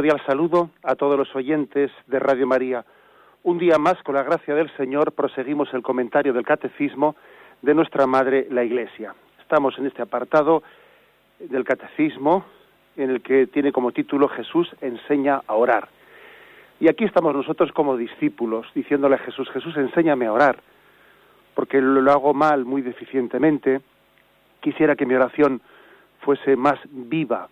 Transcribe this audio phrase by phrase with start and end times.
[0.00, 2.86] Cordial saludo a todos los oyentes de Radio María.
[3.42, 7.16] Un día más, con la gracia del Señor, proseguimos el comentario del Catecismo
[7.60, 9.14] de nuestra Madre, la Iglesia.
[9.42, 10.62] Estamos en este apartado
[11.38, 12.46] del Catecismo
[12.96, 15.90] en el que tiene como título Jesús enseña a orar.
[16.80, 20.62] Y aquí estamos nosotros como discípulos, diciéndole a Jesús, Jesús, enséñame a orar,
[21.52, 23.82] porque lo hago mal, muy deficientemente.
[24.60, 25.60] Quisiera que mi oración
[26.20, 27.50] fuese más viva,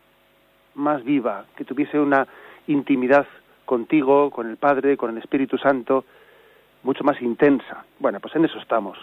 [0.79, 2.27] más viva, que tuviese una
[2.67, 3.27] intimidad
[3.65, 6.05] contigo, con el Padre, con el Espíritu Santo,
[6.83, 7.85] mucho más intensa.
[7.98, 8.98] Bueno, pues en eso estamos,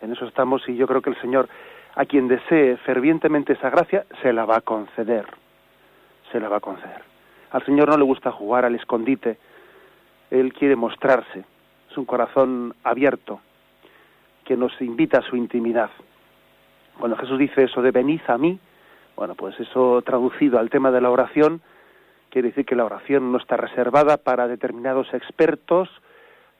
[0.00, 1.48] en eso estamos y yo creo que el Señor,
[1.94, 5.26] a quien desee fervientemente esa gracia, se la va a conceder,
[6.32, 7.02] se la va a conceder.
[7.50, 9.38] Al Señor no le gusta jugar al escondite,
[10.30, 11.44] Él quiere mostrarse,
[11.90, 13.40] es un corazón abierto,
[14.44, 15.90] que nos invita a su intimidad.
[16.98, 18.58] Cuando Jesús dice eso de venid a mí,
[19.16, 21.62] bueno, pues eso traducido al tema de la oración,
[22.30, 25.88] quiere decir que la oración no está reservada para determinados expertos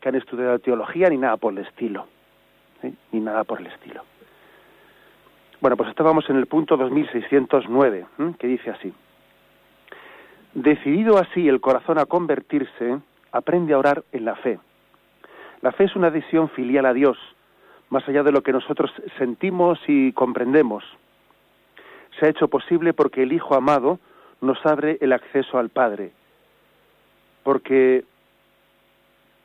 [0.00, 2.06] que han estudiado teología ni nada por el estilo.
[3.12, 4.02] Ni nada por el estilo.
[5.60, 8.06] Bueno, pues estábamos en el punto 2609,
[8.38, 8.92] que dice así.
[10.54, 12.98] Decidido así el corazón a convertirse,
[13.32, 14.58] aprende a orar en la fe.
[15.60, 17.18] La fe es una adhesión filial a Dios,
[17.90, 20.84] más allá de lo que nosotros sentimos y comprendemos
[22.18, 23.98] se ha hecho posible porque el Hijo amado
[24.40, 26.12] nos abre el acceso al Padre.
[27.42, 28.04] Porque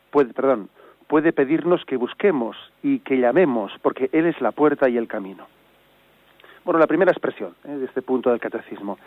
[0.10, 0.70] puede, perdón,
[1.08, 5.48] puede pedirnos que busquemos y que llamemos, porque Él es la puerta y el camino.
[6.64, 7.72] Bueno, la primera expresión ¿eh?
[7.72, 9.00] de este punto del catecismo.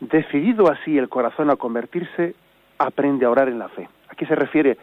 [0.00, 2.34] Decidido así el corazón a convertirse,
[2.78, 3.88] aprende a orar en la fe.
[4.08, 4.76] Aquí se refiere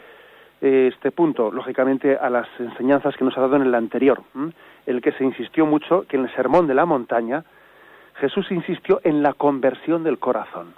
[0.62, 4.54] eh, este punto, lógicamente, a las enseñanzas que nos ha dado en el anterior, en
[4.86, 7.44] el que se insistió mucho que en el sermón de la montaña
[8.16, 10.74] Jesús insistió en la conversión del corazón.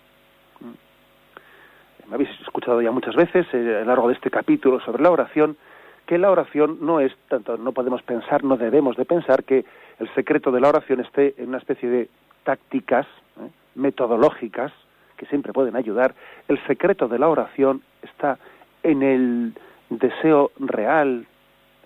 [2.08, 5.12] Me habéis escuchado ya muchas veces eh, a lo largo de este capítulo sobre la
[5.12, 5.58] oración
[6.06, 9.66] que la oración no es tanto, no podemos pensar, no debemos de pensar que
[10.00, 12.10] el secreto de la oración esté en una especie de
[12.44, 13.08] tácticas
[13.40, 13.50] ¿eh?
[13.76, 14.74] metodológicas
[15.16, 16.14] que siempre pueden ayudar.
[16.50, 18.38] El secreto de la oración está
[18.84, 19.54] en el
[19.90, 21.26] deseo real,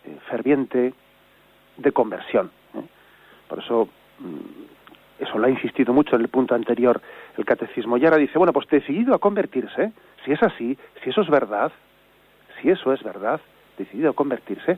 [0.06, 0.94] eh, ferviente,
[1.78, 2.50] de conversión.
[3.48, 3.88] Por eso
[4.20, 4.67] mm,
[5.20, 7.02] eso lo ha insistido mucho en el punto anterior
[7.38, 7.98] el catecismo.
[7.98, 9.92] Y ahora dice, bueno, pues decidido a convertirse,
[10.24, 11.72] si es así, si eso es verdad,
[12.62, 13.40] si eso es verdad,
[13.78, 14.78] decidido a convertirse.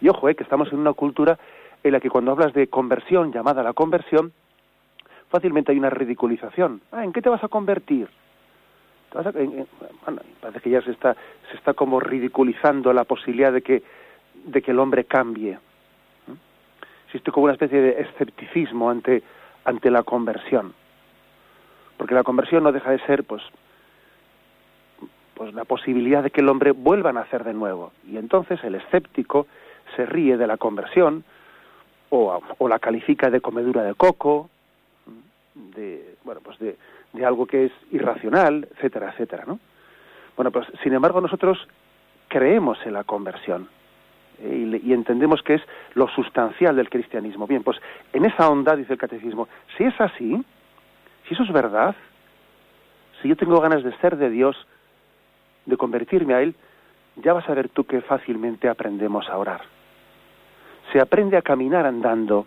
[0.00, 1.38] Y ojo, eh, que estamos en una cultura
[1.82, 4.32] en la que cuando hablas de conversión, llamada la conversión,
[5.30, 6.82] fácilmente hay una ridiculización.
[6.92, 8.08] Ah, ¿en qué te vas a convertir?
[9.12, 11.16] bueno, parece que ya se está,
[11.50, 13.82] se está como ridiculizando la posibilidad de que,
[14.44, 15.58] de que el hombre cambie.
[17.06, 19.24] Existe como una especie de escepticismo ante
[19.64, 20.74] ante la conversión.
[21.96, 23.42] Porque la conversión no deja de ser, pues,
[25.34, 27.92] pues la posibilidad de que el hombre vuelva a nacer de nuevo.
[28.06, 29.46] Y entonces el escéptico
[29.96, 31.24] se ríe de la conversión
[32.10, 34.50] o, la califica de comedura de coco,
[35.54, 36.76] de, bueno, pues de
[37.24, 39.60] algo que es irracional, etcétera, etcétera, ¿no?
[40.36, 41.58] Bueno, pues sin embargo nosotros
[42.28, 43.68] creemos en la conversión
[44.42, 45.62] y, entendemos que es
[45.94, 47.46] lo sustancial del cristianismo.
[47.46, 47.78] Bien, pues
[48.12, 50.42] en esa onda, dice el catecismo, si es así,
[51.26, 51.94] si eso es verdad,
[53.20, 54.56] si yo tengo ganas de ser de Dios,
[55.66, 56.54] de convertirme a Él,
[57.16, 59.60] ya vas a ver tú que fácilmente aprendemos a orar.
[60.92, 62.46] Se aprende a caminar andando,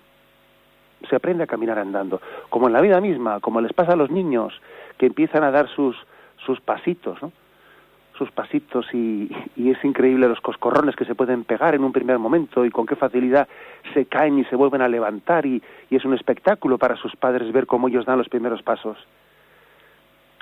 [1.09, 4.09] se aprende a caminar andando, como en la vida misma, como les pasa a los
[4.09, 4.59] niños
[4.97, 5.95] que empiezan a dar sus,
[6.45, 7.31] sus pasitos, ¿no?
[8.17, 12.65] Sus pasitos y, es increíble los coscorrones que se pueden pegar en un primer momento
[12.65, 13.47] y con qué facilidad
[13.93, 17.67] se caen y se vuelven a levantar y, es un espectáculo para sus padres ver
[17.67, 18.97] cómo ellos dan los primeros pasos.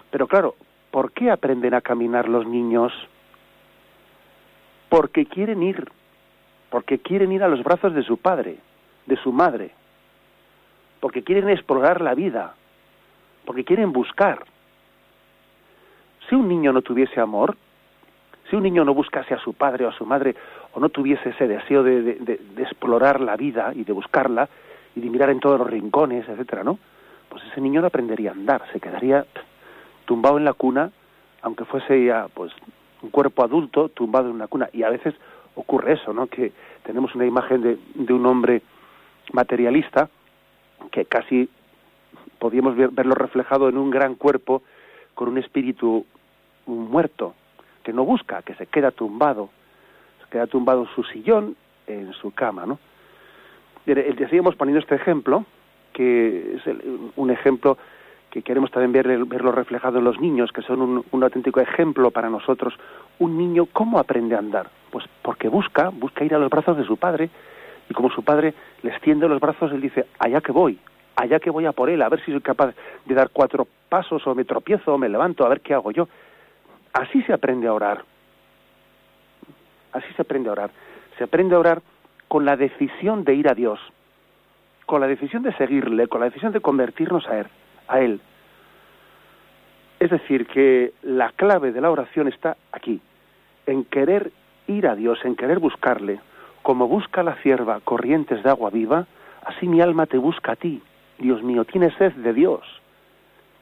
[0.09, 0.55] Pero claro,
[0.91, 2.93] ¿por qué aprenden a caminar los niños?
[4.89, 5.89] Porque quieren ir,
[6.69, 8.57] porque quieren ir a los brazos de su padre,
[9.05, 9.71] de su madre,
[10.99, 12.55] porque quieren explorar la vida,
[13.45, 14.45] porque quieren buscar
[16.27, 17.55] si un niño no tuviese amor,
[18.49, 20.35] si un niño no buscase a su padre o a su madre,
[20.73, 24.49] o no tuviese ese deseo de, explorar la vida y de buscarla,
[24.95, 26.77] y de mirar en todos los rincones, etcétera, ¿no?
[27.29, 29.25] Pues ese niño no aprendería a andar, se quedaría
[30.03, 30.91] tumbado en la cuna,
[31.41, 32.51] aunque fuese ya pues
[33.01, 34.69] un cuerpo adulto tumbado en una cuna.
[34.73, 35.15] Y a veces
[35.55, 36.27] ocurre eso, ¿no?
[36.27, 36.51] Que
[36.83, 38.61] tenemos una imagen de, de un hombre
[39.31, 40.09] materialista
[40.91, 41.49] que casi
[42.37, 44.63] podíamos verlo reflejado en un gran cuerpo
[45.15, 46.05] con un espíritu
[46.65, 47.33] muerto,
[47.83, 49.49] que no busca, que se queda tumbado,
[50.23, 51.55] se queda tumbado en su sillón,
[51.87, 52.79] en su cama, ¿no?
[53.85, 55.45] Decíamos poniendo este ejemplo,
[55.93, 56.61] que es
[57.15, 57.77] un ejemplo
[58.29, 62.11] que queremos también ver, verlo reflejado en los niños, que son un, un, auténtico ejemplo
[62.11, 62.73] para nosotros.
[63.19, 64.69] Un niño, ¿cómo aprende a andar?
[64.89, 67.29] Pues porque busca, busca ir a los brazos de su padre,
[67.89, 68.53] y como su padre
[68.83, 70.79] le extiende los brazos, él dice, allá que voy,
[71.15, 72.73] allá que voy a por él, a ver si soy capaz
[73.05, 76.07] de dar cuatro pasos, o me tropiezo, o me levanto, a ver qué hago yo.
[76.93, 78.03] Así se aprende a orar.
[79.91, 80.71] Así se aprende a orar.
[81.17, 81.81] Se aprende a orar
[82.27, 83.79] con la decisión de ir a Dios,
[84.85, 87.47] con la decisión de seguirle, con la decisión de convertirnos a Él.
[87.87, 88.21] A él.
[89.99, 93.01] Es decir, que la clave de la oración está aquí,
[93.65, 94.31] en querer
[94.67, 96.19] ir a Dios, en querer buscarle.
[96.61, 99.05] Como busca la cierva corrientes de agua viva,
[99.45, 100.81] así mi alma te busca a ti.
[101.21, 102.61] Dios mío, tiene sed de Dios,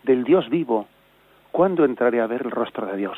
[0.03, 0.87] del Dios vivo.
[1.51, 3.17] ¿Cuándo entraré a ver el rostro de Dios?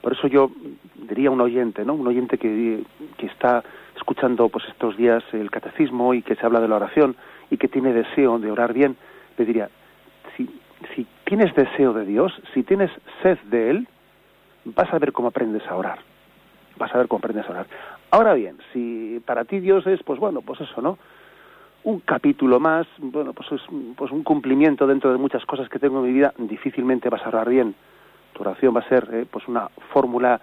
[0.00, 0.50] Por eso yo
[0.94, 1.94] diría a un oyente, ¿no?
[1.94, 2.82] Un oyente que,
[3.16, 3.62] que está
[3.96, 7.16] escuchando pues estos días el catecismo y que se habla de la oración
[7.50, 8.96] y que tiene deseo de orar bien,
[9.36, 9.68] le diría,
[10.36, 10.48] si,
[10.94, 12.90] si tienes deseo de Dios, si tienes
[13.22, 13.88] sed de Él,
[14.64, 15.98] vas a ver cómo aprendes a orar.
[16.76, 17.66] Vas a ver cómo aprendes a orar.
[18.10, 20.98] Ahora bien, si para ti Dios es, pues bueno, pues eso, ¿no?
[21.84, 23.62] Un capítulo más, bueno, pues es
[23.96, 27.28] pues un cumplimiento dentro de muchas cosas que tengo en mi vida, difícilmente vas a
[27.28, 27.74] orar bien.
[28.32, 30.40] Tu oración va a ser, eh, pues una fórmula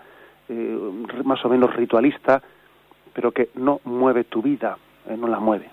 [0.49, 0.79] eh,
[1.23, 2.41] más o menos ritualista,
[3.13, 4.77] pero que no mueve tu vida,
[5.07, 5.69] eh, no la mueve.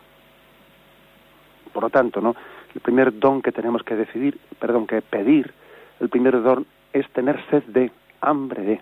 [1.73, 2.35] Por lo tanto, ¿no?
[2.75, 5.53] el primer don que tenemos que decidir, perdón, que pedir,
[6.00, 8.81] el primer don es tener sed de, hambre de.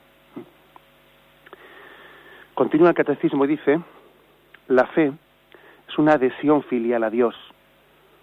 [2.54, 3.80] Continúa el catecismo y dice,
[4.68, 5.12] la fe
[5.90, 7.34] es una adhesión filial a Dios,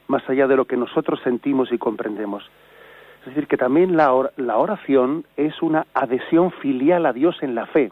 [0.08, 2.50] más allá de lo que nosotros sentimos y comprendemos.
[3.22, 7.92] Es decir, que también la, oración es una adhesión filial a Dios en la fe.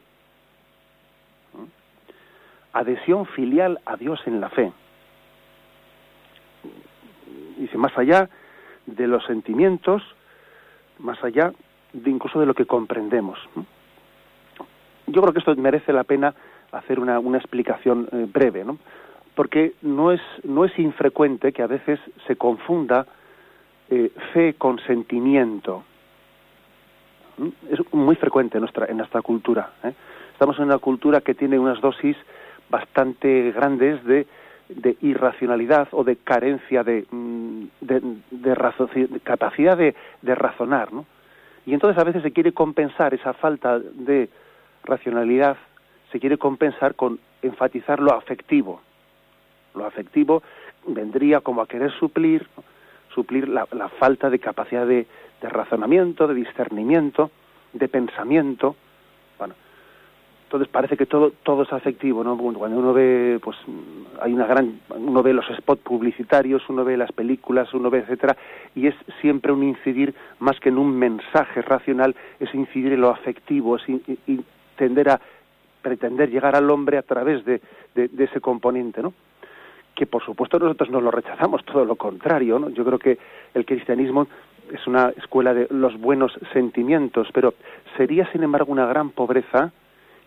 [2.71, 4.71] Adhesión filial a Dios en la fe
[7.57, 8.29] dice, más allá
[8.85, 10.03] de los sentimientos,
[10.99, 11.53] más allá
[11.93, 13.39] de incluso de lo que comprendemos.
[15.07, 16.33] Yo creo que esto merece la pena
[16.71, 18.77] hacer una, una explicación eh, breve, ¿no?
[19.35, 23.05] Porque no es, no es infrecuente que a veces se confunda
[23.89, 25.83] eh, fe con sentimiento.
[27.69, 29.73] Es muy frecuente en nuestra, cultura.
[29.83, 29.93] ¿eh?
[30.31, 32.15] Estamos en una cultura que tiene unas dosis
[32.69, 34.25] bastante grandes de
[35.01, 37.65] irracionalidad o de carencia de, mm,
[39.23, 41.05] capacidad de razonar, ¿no?
[41.65, 44.29] Y entonces a veces se quiere compensar esa falta de
[44.83, 45.57] racionalidad,
[46.11, 48.81] se quiere compensar con enfatizar lo afectivo.
[49.75, 50.43] Lo afectivo
[50.87, 52.47] vendría como a querer suplir,
[53.13, 53.65] suplir la,
[53.99, 55.07] falta de capacidad de,
[55.41, 57.31] de razonamiento, de discernimiento,
[57.73, 58.75] de pensamiento.
[59.37, 59.55] Bueno,
[60.45, 63.57] entonces parece que todo todo es afectivo no cuando uno ve pues
[64.21, 68.37] hay una gran uno ve los spots publicitarios uno ve las películas uno ve etcétera
[68.75, 73.09] y es siempre un incidir más que en un mensaje racional es incidir en lo
[73.09, 73.83] afectivo es
[74.77, 75.19] tender a
[75.81, 77.59] pretender llegar al hombre a través de,
[77.95, 79.13] de, ese componente no
[79.95, 83.17] que por supuesto nosotros no lo rechazamos todo lo contrario no yo creo que
[83.53, 84.27] el cristianismo
[84.71, 87.53] es una escuela de los buenos sentimientos pero
[87.97, 89.71] sería sin embargo una gran pobreza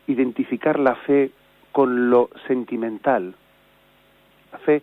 [0.08, 1.30] identificar la fe
[1.70, 3.34] con lo sentimental.
[4.52, 4.82] La fe,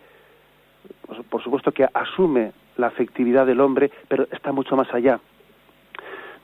[1.06, 5.20] pues, por supuesto que asume la afectividad del hombre, pero está mucho más allá.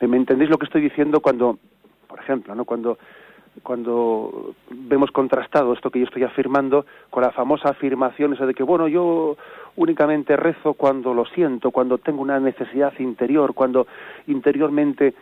[0.01, 1.60] ¿Me entendéis lo que estoy diciendo cuando,
[2.07, 2.65] por ejemplo, ¿no?
[2.65, 2.98] cuando,
[3.63, 8.63] cuando vemos contrastado esto que yo estoy afirmando con la famosa afirmación esa de que,
[8.63, 9.38] bueno, yo
[9.75, 13.88] únicamente rezo cuando lo siento, cuando tengo una necesidad interior, cuando
[14.27, 15.13] interiormente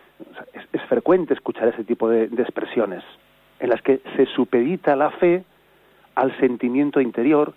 [0.53, 3.03] es, frecuente escuchar ese tipo de expresiones
[3.59, 5.43] en las que se supedita la fe
[6.15, 7.53] al sentimiento interior,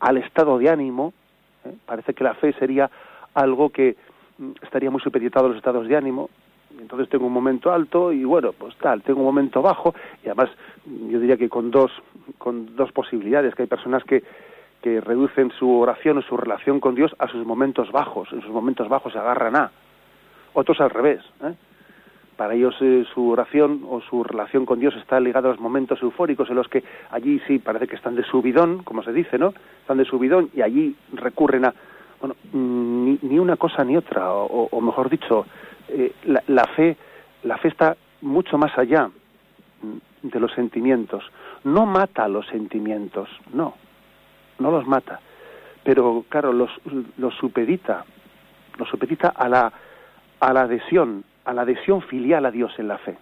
[0.00, 1.12] al estado de ánimo.
[1.64, 1.72] ¿eh?
[1.86, 2.90] Parece que la fe sería
[3.34, 3.96] algo que
[4.38, 6.30] mm, estaría muy supeditado a los estados de ánimo.
[6.78, 10.50] Entonces tengo un momento alto y bueno, pues tal, tengo un momento bajo y además
[10.84, 11.90] yo diría que con dos,
[12.38, 14.22] con dos posibilidades, que hay personas que,
[14.82, 18.50] que reducen su oración o su relación con Dios a sus momentos bajos, en sus
[18.50, 19.70] momentos bajos se agarran a,
[20.54, 21.20] otros al revés.
[21.42, 21.54] ¿eh?
[22.40, 26.00] para ellos eh, su oración o su relación con Dios está ligada a los momentos
[26.00, 29.52] eufóricos en los que allí sí parece que están de subidón, como se dice, ¿no?
[29.82, 31.74] Están de subidón y allí recurren a,
[32.18, 35.44] bueno, ni, una cosa ni otra, o, mejor dicho,
[35.92, 36.12] eh,
[36.46, 36.96] la, fe,
[37.42, 39.10] la fe está mucho más allá
[40.22, 41.24] de los sentimientos.
[41.64, 43.74] No mata los sentimientos, no,
[44.58, 45.20] no los mata,
[45.84, 46.70] pero claro, los,
[47.18, 48.04] los supedita,
[48.78, 49.72] los supedita a la,
[50.40, 53.16] a la adhesión, a la adhesión filial a Dios en la fe.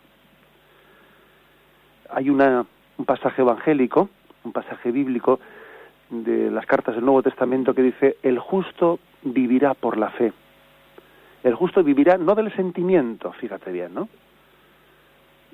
[2.10, 2.64] Hay una,
[2.96, 4.08] un pasaje evangélico,
[4.44, 5.40] un pasaje bíblico
[6.10, 10.32] de las cartas del Nuevo Testamento que dice, el justo vivirá por la fe.
[11.44, 14.08] El justo vivirá no del sentimiento, fíjate bien, ¿no?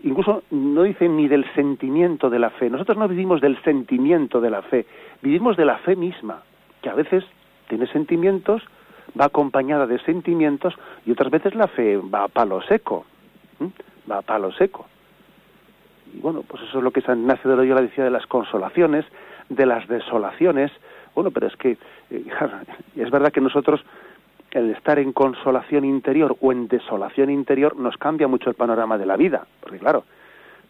[0.03, 2.69] Incluso no dice ni del sentimiento de la fe.
[2.69, 4.87] Nosotros no vivimos del sentimiento de la fe,
[5.23, 6.43] vivimos de la fe misma,
[6.83, 7.25] que a veces
[7.69, 8.63] tiene sentimientos,
[9.19, 10.75] va acompañada de sentimientos
[11.07, 13.07] y otras veces la fe va a palo seco,
[14.11, 14.87] va a palo seco.
[16.13, 19.05] Y bueno, pues eso es lo que San Ignacio de Loyola decía de las consolaciones,
[19.49, 20.71] de las desolaciones.
[21.15, 21.79] Bueno, pero es que
[22.11, 22.25] eh,
[22.97, 23.85] es verdad que nosotros
[24.55, 29.05] el estar en consolación interior o en desolación interior nos cambia mucho el panorama de
[29.05, 30.05] la vida, porque claro,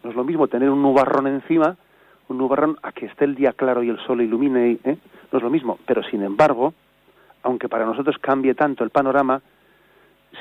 [0.03, 1.77] no es lo mismo tener un nubarrón encima,
[2.27, 4.97] un nubarrón a que esté el día claro y el sol ilumine, ¿eh?
[5.31, 6.73] no es lo mismo, pero sin embargo,
[7.43, 9.39] aunque para nosotros cambie tanto el panorama,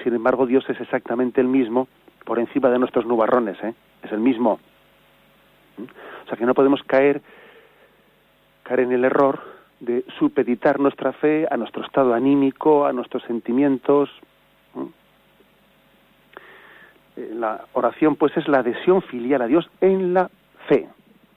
[0.02, 1.86] sin embargo Dios es exactamente el mismo
[2.24, 3.74] por encima de nuestros nubarrones, ¿eh?
[4.02, 4.58] es el mismo.
[5.78, 7.20] O sea que no podemos caer
[8.62, 14.10] caer en el error de supeditar nuestra fe a nuestro estado anímico, a nuestros sentimientos.
[17.16, 20.30] Eh, la oración, pues, es la adhesión filial a Dios en la
[20.68, 20.88] fe,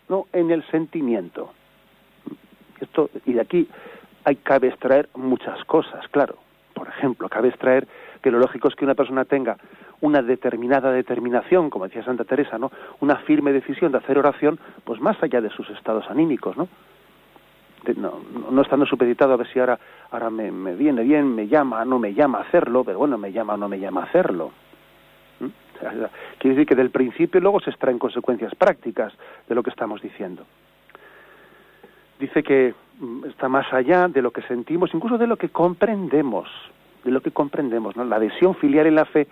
[0.10, 1.52] no en el sentimiento.
[2.80, 3.68] Esto, y de aquí
[4.24, 6.38] hay cabe extraer muchas cosas, claro.
[6.74, 7.88] Por ejemplo, cabe extraer
[8.22, 9.58] que lo lógico es que una persona tenga
[10.02, 12.72] una determinada determinación, como decía Santa Teresa, ¿no?
[13.00, 16.68] Una firme decisión de hacer oración, pues más allá de sus estados anímicos, ¿no?
[17.96, 19.80] No, no estando supeditado a ver si ahora,
[20.12, 23.56] ahora me, viene bien, me llama, no me llama a hacerlo, pero bueno, me llama
[23.58, 24.52] no me llama a hacerlo.
[25.40, 25.48] ¿Mm?
[26.40, 29.14] quiere decir que del principio luego se extraen consecuencias prácticas
[29.48, 30.46] de lo que estamos diciendo.
[32.20, 36.50] Dice que mm, está más allá de lo que sentimos, incluso de lo que comprendemos,
[37.04, 37.96] de lo que comprendemos.
[37.96, 39.28] La adhesión filial en la fe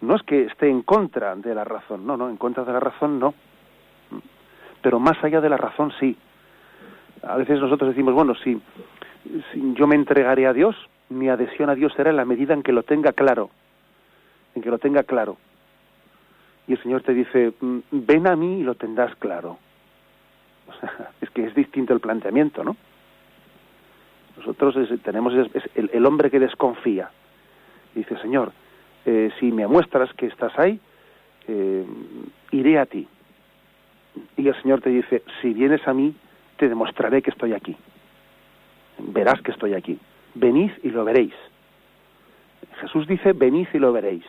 [0.00, 2.80] no es que esté en contra de la razón, no, no, en contra de la
[2.80, 3.34] razón no,
[4.10, 4.18] ¿Mm?
[4.82, 6.16] pero más allá de la razón sí
[7.26, 8.60] a veces nosotros decimos, bueno, si,
[9.74, 10.76] yo me entregaré a Dios,
[11.08, 13.50] mi adhesión a Dios será en la medida en que lo tenga claro,
[14.54, 15.36] en que lo tenga claro.
[16.66, 19.58] Y el Señor te dice, mm, ven a mí y lo tendrás claro.
[20.68, 22.76] O sea, es que es distinto el planteamiento, ¿no?
[24.36, 25.32] Nosotros tenemos
[25.74, 27.08] el, hombre que desconfía.
[27.94, 28.52] dice, Señor,
[29.06, 30.80] eh, si me muestras que estás ahí,
[31.46, 31.84] eh,
[32.50, 33.06] iré a ti.
[34.36, 36.16] Y el Señor te dice, si vienes a mí,
[36.56, 37.76] te demostraré que estoy aquí.
[38.98, 39.98] Verás que estoy aquí.
[40.34, 41.34] Venid y lo veréis.
[42.80, 44.24] Jesús dice, venid y lo veréis.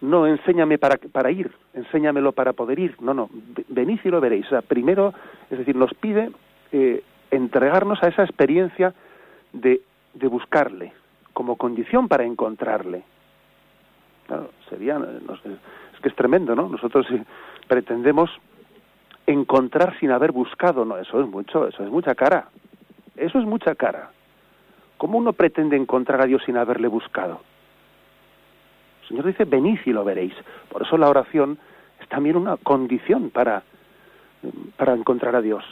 [0.00, 3.00] No, enséñame para, para ir, enséñamelo para poder ir.
[3.00, 3.30] No, no,
[3.68, 4.46] venid y lo veréis.
[4.46, 5.14] O sea, primero,
[5.50, 6.30] es decir, nos pide
[6.72, 8.94] eh, entregarnos a esa experiencia
[9.52, 9.80] de,
[10.14, 10.92] de buscarle,
[11.32, 13.04] como condición para encontrarle.
[14.26, 14.98] Claro, sería,
[15.94, 16.68] es que es tremendo, ¿no?
[16.68, 17.06] Nosotros
[17.68, 18.30] pretendemos
[19.26, 22.48] encontrar sin haber buscado, no, eso es mucho, eso es mucha cara.
[23.16, 24.10] Eso es mucha cara.
[24.98, 27.40] ¿Cómo uno pretende encontrar a Dios sin haberle buscado?
[29.02, 30.34] El Señor dice, venid y lo veréis.
[30.68, 31.58] Por eso la oración
[32.00, 33.62] es también una condición para,
[34.76, 35.64] para encontrar a Dios.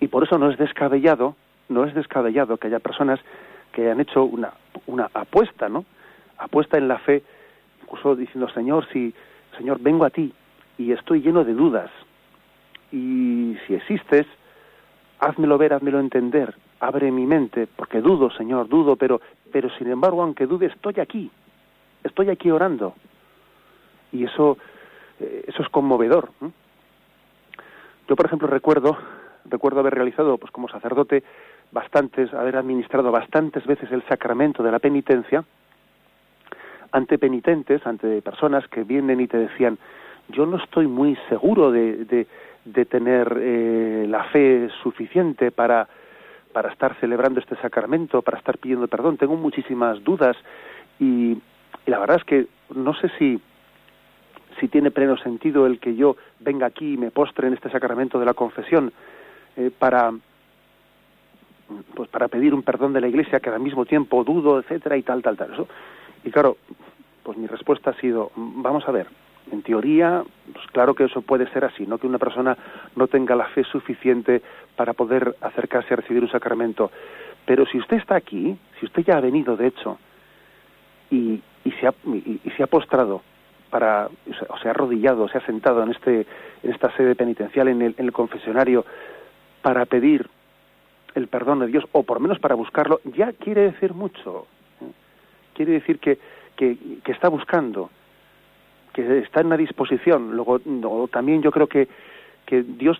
[0.00, 1.36] Y por eso no es descabellado,
[1.68, 3.20] no es descabellado que haya personas
[3.72, 4.52] que hayan hecho una,
[4.86, 5.84] una apuesta, ¿no?
[6.38, 7.22] Apuesta en la fe,
[7.82, 9.14] incluso diciendo, Señor, si,
[9.56, 10.32] Señor, vengo a ti
[10.78, 11.90] y estoy lleno de dudas,
[12.92, 14.26] y si existes,
[15.18, 19.20] házmelo ver, házmelo entender, abre mi mente, porque dudo, Señor, dudo, pero,
[19.52, 21.30] pero sin embargo, aunque dude, estoy aquí,
[22.04, 22.94] estoy aquí orando.
[24.12, 24.58] Y eso,
[25.20, 26.30] eh, eso es conmovedor.
[28.08, 28.96] Yo, por ejemplo, recuerdo,
[29.46, 31.24] recuerdo haber realizado, pues como sacerdote,
[31.72, 35.44] bastantes, haber administrado bastantes veces el sacramento de la penitencia
[36.92, 39.76] ante penitentes, ante personas que vienen y te decían,
[40.28, 42.26] yo no estoy muy seguro de, de
[42.84, 45.88] tener eh, la fe suficiente para,
[46.52, 49.16] para estar celebrando este sacramento, para estar pidiendo perdón.
[49.16, 50.36] Tengo muchísimas dudas
[50.98, 51.38] y,
[51.86, 53.40] la verdad es que no sé si,
[54.58, 58.18] si tiene pleno sentido el que yo venga aquí y me postre en este sacramento
[58.18, 58.92] de la confesión
[59.56, 60.12] eh, para
[61.94, 65.02] pues para pedir un perdón de la Iglesia que al mismo tiempo dudo, etcétera y
[65.02, 65.52] tal, tal, tal.
[65.52, 65.68] Eso.
[66.24, 66.56] Y claro,
[67.22, 69.08] pues mi respuesta ha sido, vamos a ver,
[69.50, 70.22] en teoría,
[70.52, 72.56] pues claro que eso puede ser así, no que una persona
[72.94, 74.42] no tenga la fe suficiente
[74.74, 76.90] para poder acercarse a recibir un sacramento.
[77.44, 79.98] Pero si usted está aquí, si usted ya ha venido, de hecho,
[81.10, 83.22] y, y se ha, y, se ha postrado
[83.70, 84.08] para
[84.48, 86.26] o se ha arrodillado, se ha sentado en este
[86.62, 88.84] esta sede penitencial en el, en confesionario
[89.62, 90.28] para pedir
[91.14, 94.46] el perdón de Dios o por menos para buscarlo ya quiere decir mucho.
[94.80, 94.90] ¿eh?
[95.54, 96.18] Quiere decir que,
[96.56, 97.90] que está buscando,
[98.96, 100.34] que está en una disposición.
[100.34, 100.58] Luego,
[101.08, 101.86] también yo creo que,
[102.46, 102.98] que Dios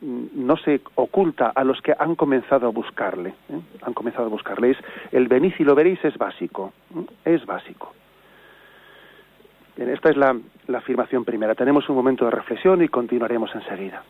[0.00, 3.34] no se oculta a los que han comenzado a buscarle.
[3.50, 3.60] ¿eh?
[3.82, 4.70] Han comenzado a buscarle.
[4.70, 4.78] Es,
[5.12, 6.72] el venid y lo veréis es básico.
[6.96, 7.34] ¿eh?
[7.36, 7.92] Es básico.
[9.76, 10.34] esta es la,
[10.66, 11.54] la afirmación primera.
[11.54, 14.02] Tenemos un momento de reflexión y continuaremos enseguida.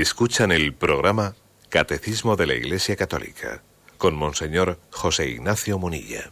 [0.00, 1.32] Escuchan el programa
[1.70, 3.62] Catecismo de la Iglesia Católica
[3.98, 6.30] con Monseñor José Ignacio Munilla.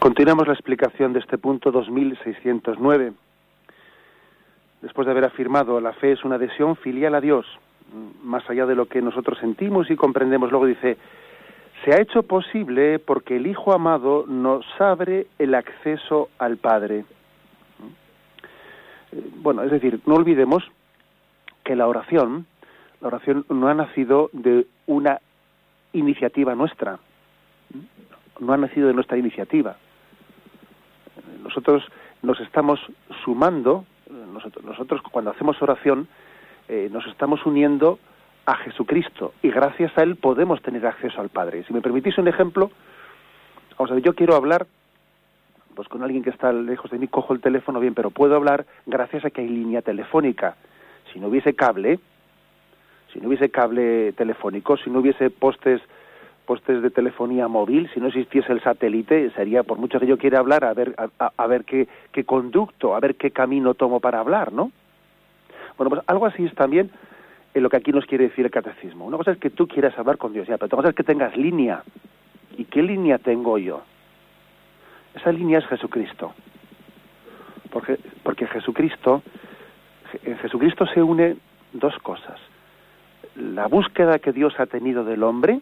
[0.00, 3.12] Continuamos la explicación de este punto 2609.
[4.82, 7.46] Después de haber afirmado la fe es una adhesión filial a Dios,
[8.24, 10.98] más allá de lo que nosotros sentimos y comprendemos, luego dice,
[11.84, 17.04] se ha hecho posible porque el Hijo amado nos abre el acceso al Padre.
[19.12, 20.68] Eh, bueno, es decir, no olvidemos
[21.68, 22.46] que la oración
[23.00, 25.20] la oración no ha nacido de una
[25.92, 26.98] iniciativa nuestra,
[28.40, 29.76] no ha nacido de nuestra iniciativa.
[31.42, 31.84] Nosotros
[32.22, 32.80] nos estamos
[33.24, 33.84] sumando,
[34.64, 36.08] nosotros, cuando hacemos oración,
[36.68, 37.98] eh, nos estamos uniendo
[38.46, 41.64] a Jesucristo y gracias a Él podemos tener acceso al Padre.
[41.64, 42.70] Si me permitís un ejemplo,
[43.76, 44.66] vamos a ver, yo quiero hablar
[45.74, 48.66] pues con alguien que está lejos de mí, cojo el teléfono bien, pero puedo hablar
[48.86, 50.56] gracias a que hay línea telefónica.
[51.12, 51.98] Si no hubiese cable,
[53.12, 55.80] si no hubiese cable telefónico, si no hubiese postes
[56.48, 60.38] postes de telefonía móvil, si no existiese el satélite, sería por mucho que yo quiera
[60.38, 64.50] hablar, a ver, a, ver qué, qué, conducto, a ver qué camino tomo para hablar,
[64.50, 64.72] ¿no?
[65.76, 66.90] Bueno, pues algo así es también
[67.52, 69.04] en lo que aquí nos quiere decir el catecismo.
[69.04, 71.04] Una cosa es que tú quieras hablar con Dios, ya, pero otra cosa es que
[71.04, 71.82] tengas línea.
[72.56, 73.82] ¿Y qué línea tengo yo?
[75.14, 76.32] Esa línea es Jesucristo.
[77.70, 79.22] Porque, porque Jesucristo,
[80.24, 81.36] en Jesucristo se une
[81.72, 82.38] dos cosas
[83.38, 85.60] la búsqueda que Dios ha tenido del hombre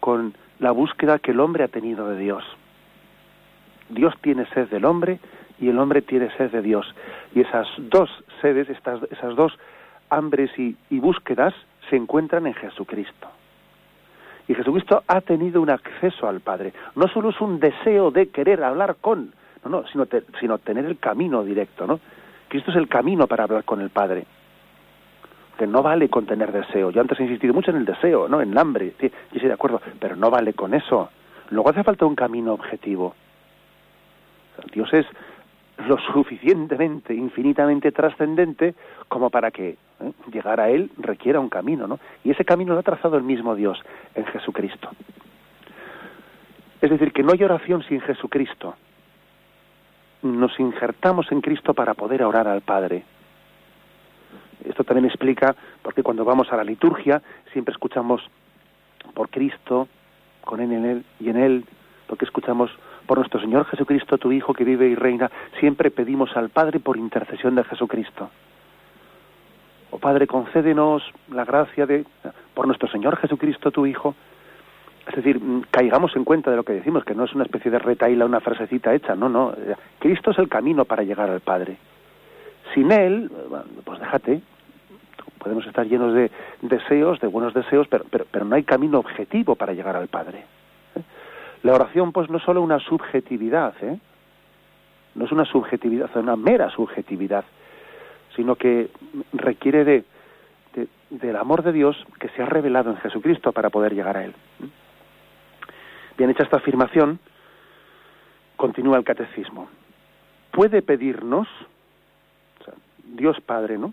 [0.00, 2.44] con la búsqueda que el hombre ha tenido de Dios.
[3.88, 5.18] Dios tiene sed del hombre
[5.58, 6.86] y el hombre tiene sed de Dios.
[7.34, 9.58] Y esas dos sedes, estas, esas dos
[10.10, 11.54] hambres y, búsquedas
[11.88, 13.28] se encuentran en Jesucristo.
[14.48, 16.72] Y Jesucristo ha tenido un acceso al Padre.
[16.94, 19.32] No solo es un deseo de querer hablar con,
[19.64, 20.06] no, no, sino,
[20.38, 22.00] sino tener el camino directo, ¿no?
[22.48, 24.26] Cristo es el camino para hablar con el Padre
[25.56, 26.90] que no vale con tener deseo.
[26.90, 28.40] Yo antes he insistido mucho en el deseo, ¿no?
[28.40, 28.92] En el hambre.
[29.00, 31.10] Sí, yo estoy de acuerdo, pero no vale con eso.
[31.50, 33.14] Luego hace falta un camino objetivo.
[34.72, 35.06] Dios es
[35.86, 38.74] lo suficientemente, infinitamente trascendente
[39.08, 40.12] como para que ¿eh?
[40.32, 41.98] llegar a Él requiera un camino, ¿no?
[42.24, 43.78] Y ese camino lo ha trazado el mismo Dios
[44.14, 44.88] en Jesucristo.
[46.80, 48.74] Es decir, que no hay oración sin Jesucristo.
[50.26, 53.04] Nos injertamos en Cristo para poder orar al Padre.
[54.64, 58.22] Esto también explica por qué cuando vamos a la liturgia siempre escuchamos
[59.14, 59.88] por Cristo,
[60.42, 61.64] con él en él y en él,
[62.06, 62.70] porque escuchamos
[63.06, 66.96] Por nuestro Señor Jesucristo, tu Hijo que vive y reina, siempre pedimos al Padre por
[66.96, 68.30] intercesión de Jesucristo.
[69.92, 72.04] Oh Padre, concédenos la gracia de,
[72.52, 74.16] por nuestro Señor Jesucristo, tu Hijo,
[75.06, 77.70] es decir, mm, caigamos en cuenta de lo que decimos, que no es una especie
[77.70, 79.54] de retaila, una frasecita hecha, no, no.
[79.98, 81.76] Cristo es el camino para llegar al Padre.
[82.74, 83.30] Sin Él,
[83.84, 84.40] pues déjate,
[85.38, 86.30] podemos estar llenos de
[86.62, 90.44] deseos, de buenos deseos, pero, pero, no hay camino objetivo para llegar al Padre.
[90.96, 91.02] ¿eh?
[91.62, 93.98] La oración, pues, no es solo una subjetividad, ¿eh?
[95.14, 97.44] no es una subjetividad, es una mera subjetividad,
[98.34, 98.90] sino que
[99.32, 100.04] requiere de,
[101.10, 104.34] del amor de Dios que se ha revelado en Jesucristo para poder llegar a Él.
[104.62, 104.85] ¿eh?
[106.16, 107.18] Bien hecha esta afirmación,
[108.56, 109.68] continúa el catecismo.
[110.50, 111.46] Puede pedirnos,
[113.04, 113.92] Dios Padre, ¿no?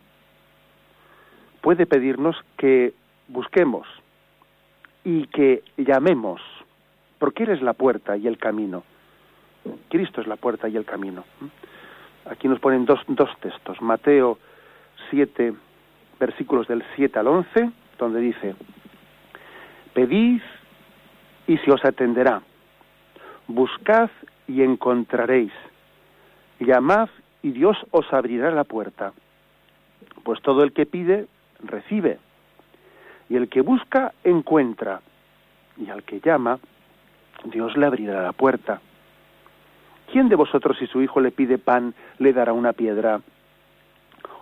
[1.62, 2.94] Puede pedirnos que
[3.28, 3.88] busquemos
[5.04, 6.42] y que llamemos,
[7.20, 8.84] porque eres la puerta y el camino.
[9.90, 11.26] Cristo es la puerta y el camino.
[12.30, 13.82] Aquí nos ponen dos, dos textos.
[13.82, 14.40] Mateo
[15.10, 15.54] 7,
[16.20, 18.56] versículos del 7 al 11, donde dice,
[19.94, 20.42] pedid
[21.48, 22.42] y se os atenderá.
[23.48, 24.10] Buscad
[24.48, 25.54] y encontraréis.
[26.60, 27.10] Llamad
[27.42, 29.14] y Dios os abrirá la puerta.
[30.24, 31.28] Pues todo el que pide,
[31.64, 32.20] recibe.
[33.30, 35.02] Y el que busca, encuentra.
[35.78, 36.60] Y al que llama,
[37.46, 38.80] Dios le abrirá la puerta.
[40.12, 43.22] ¿Quién de vosotros si su hijo le pide pan, le dará una piedra?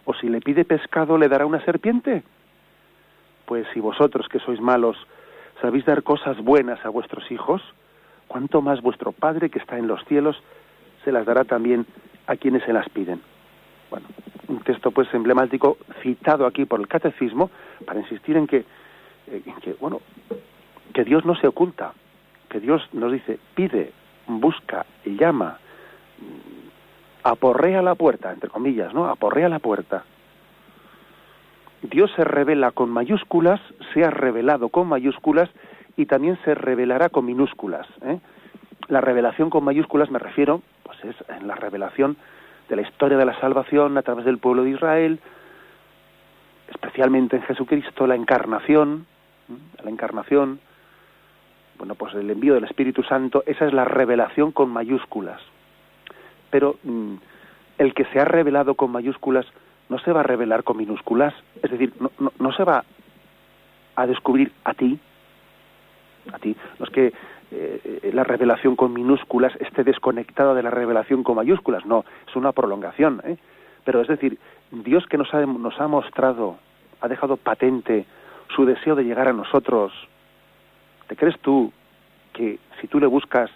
[0.06, 2.24] ¿O si le pide pescado, le dará una serpiente?
[3.46, 4.98] Pues si vosotros que sois malos,
[5.62, 7.62] sabéis dar cosas buenas a vuestros hijos,
[8.28, 10.42] cuánto más vuestro Padre que está en los cielos
[11.04, 11.86] se las dará también
[12.28, 13.22] a quienes se las piden.
[13.90, 14.08] Bueno,
[14.48, 17.50] un texto pues emblemático citado aquí por el catecismo
[17.86, 18.66] para insistir en que,
[19.28, 20.02] eh, que bueno,
[20.94, 21.94] que Dios no se oculta,
[22.50, 23.92] que Dios nos dice, pide,
[24.28, 25.58] busca, llama,
[27.24, 29.08] aporrea la puerta, entre comillas, ¿no?
[29.08, 30.04] Aporrea la puerta.
[31.82, 33.60] Dios se revela con mayúsculas,
[33.94, 35.50] se ha revelado con mayúsculas
[35.98, 37.88] y también se revelará con minúsculas.
[38.04, 38.20] ¿eh?
[38.88, 42.18] La revelación con mayúsculas me refiero, pues es en la revelación
[42.70, 45.20] de la historia de la salvación a través del pueblo de Israel,
[46.70, 49.06] especialmente en Jesucristo, la encarnación,
[49.84, 50.60] la encarnación,
[51.78, 55.42] bueno, pues el envío del Espíritu Santo, esa es la revelación con mayúsculas.
[56.52, 57.16] Pero mm,
[57.80, 59.46] el que se ha revelado con mayúsculas
[59.92, 61.94] no se va a revelar con minúsculas, es decir,
[62.40, 62.86] no, se va
[63.98, 64.98] a descubrir a ti,
[66.32, 66.56] a ti.
[66.80, 67.14] No es que
[67.52, 72.54] eh, la revelación con minúsculas esté desconectada de la revelación con mayúsculas, no, es una
[72.54, 73.22] prolongación.
[73.26, 73.36] ¿eh?
[73.84, 74.40] Pero es decir,
[74.72, 76.56] Dios que nos ha, nos ha mostrado,
[77.02, 78.06] ha dejado patente
[78.56, 79.92] su deseo de llegar a nosotros,
[81.10, 81.74] ¿te crees tú
[82.32, 83.52] que si tú le buscas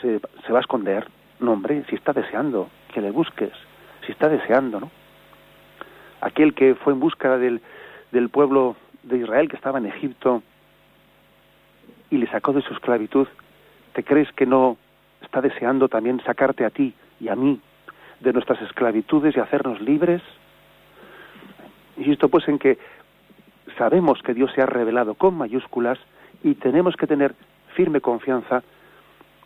[0.00, 1.06] se, se va a esconder?
[1.38, 3.52] No, hombre, si está deseando que le busques,
[4.06, 5.03] si está deseando, ¿no?
[6.24, 7.00] Aquel que fue en
[7.38, 7.60] del,
[8.10, 10.42] del pueblo de Israel que estaba en Egipto
[12.10, 13.28] y le sacó de su esclavitud,
[13.92, 14.78] ¿te crees que no
[15.20, 17.60] está deseando también sacarte a ti y a mí
[18.20, 20.22] de nuestras esclavitudes y hacernos libres?
[21.98, 22.78] Insisto pues en que
[23.76, 25.98] sabemos que Dios se ha revelado con mayúsculas
[26.42, 27.34] y tenemos que tener
[27.74, 28.62] firme confianza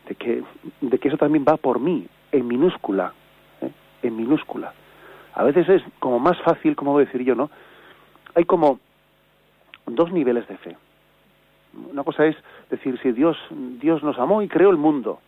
[0.09, 0.45] de que,
[0.81, 3.13] de que eso también va por mí, en minúscula,
[3.63, 3.71] ¿eh?
[4.03, 4.73] en minúscula
[5.35, 7.51] a veces es como más fácil, como voy a decir yo, ¿no?
[8.35, 8.81] Hay como
[9.87, 10.77] dos niveles de fe.
[11.91, 12.37] Una cosa es
[12.71, 15.21] decir, si Dios, Dios nos amó y creó el mundo.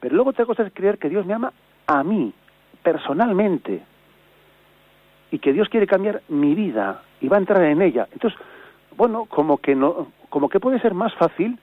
[0.00, 1.52] Pero luego otra cosa es creer que Dios me ama
[1.86, 2.32] a mí,
[2.82, 3.82] personalmente.
[5.30, 8.06] Y que Dios quiere cambiar mi vida y va a entrar en ella.
[8.12, 8.38] Entonces,
[8.96, 11.58] bueno, como que no, como que puede ser más fácil,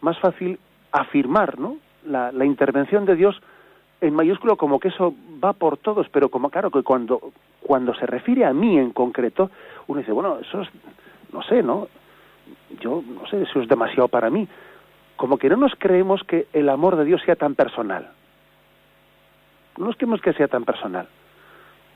[0.00, 0.58] más fácil
[0.92, 1.76] afirmar, ¿no?
[2.04, 3.40] La, la intervención de Dios
[4.02, 8.04] en mayúsculo como que eso va por todos, pero como claro que cuando, cuando se
[8.04, 9.50] refiere a mí en concreto,
[9.86, 10.68] uno dice, bueno, eso es,
[11.32, 11.86] no sé, ¿no?
[12.80, 14.46] Yo no sé, eso es demasiado para mí.
[15.14, 18.10] Como que no nos creemos que el amor de Dios sea tan personal.
[19.78, 21.06] No nos creemos que sea tan personal.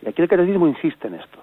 [0.03, 1.39] Y aquí el catecismo insiste en esto.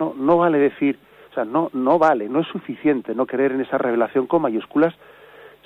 [0.00, 0.98] No, no vale decir,
[1.30, 4.92] o sea, no, no vale, no es suficiente no creer en esa revelación con mayúsculas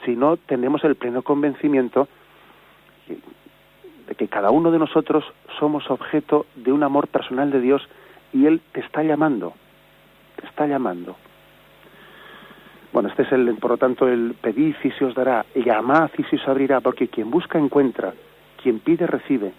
[0.05, 2.09] si no tenemos el pleno convencimiento
[3.09, 5.25] de que cada uno de nosotros
[5.59, 7.83] somos objeto de un amor personal de Dios
[8.33, 9.55] y Él te está llamando,
[10.37, 11.17] te está llamando.
[12.93, 16.25] Bueno, este es el, por lo tanto, el pedid y se os dará, llamad y
[16.25, 18.13] se os abrirá, porque quien busca encuentra,
[18.63, 19.53] quien pide recibe,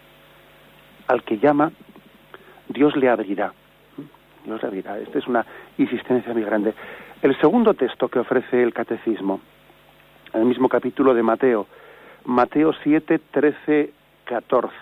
[1.08, 1.72] al que llama,
[2.70, 3.54] Dios le abrirá.
[4.46, 5.00] Dios le abrirá.
[5.00, 5.46] Esta es una
[5.78, 6.74] insistencia muy grande.
[7.22, 9.40] El segundo texto que ofrece el catecismo,
[10.34, 11.68] en el mismo capítulo de Mateo,
[12.26, 13.94] Mateo 7, 13,
[14.26, 14.74] 14.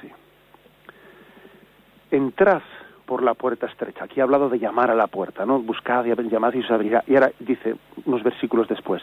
[2.12, 2.62] Entrad
[3.06, 4.06] por la puerta estrecha.
[4.06, 5.60] Aquí ha hablado de llamar a la puerta, ¿no?
[5.60, 7.04] Buscad y llamad y os abrirá.
[7.08, 7.76] Y ahora dice
[8.06, 9.02] unos versículos después.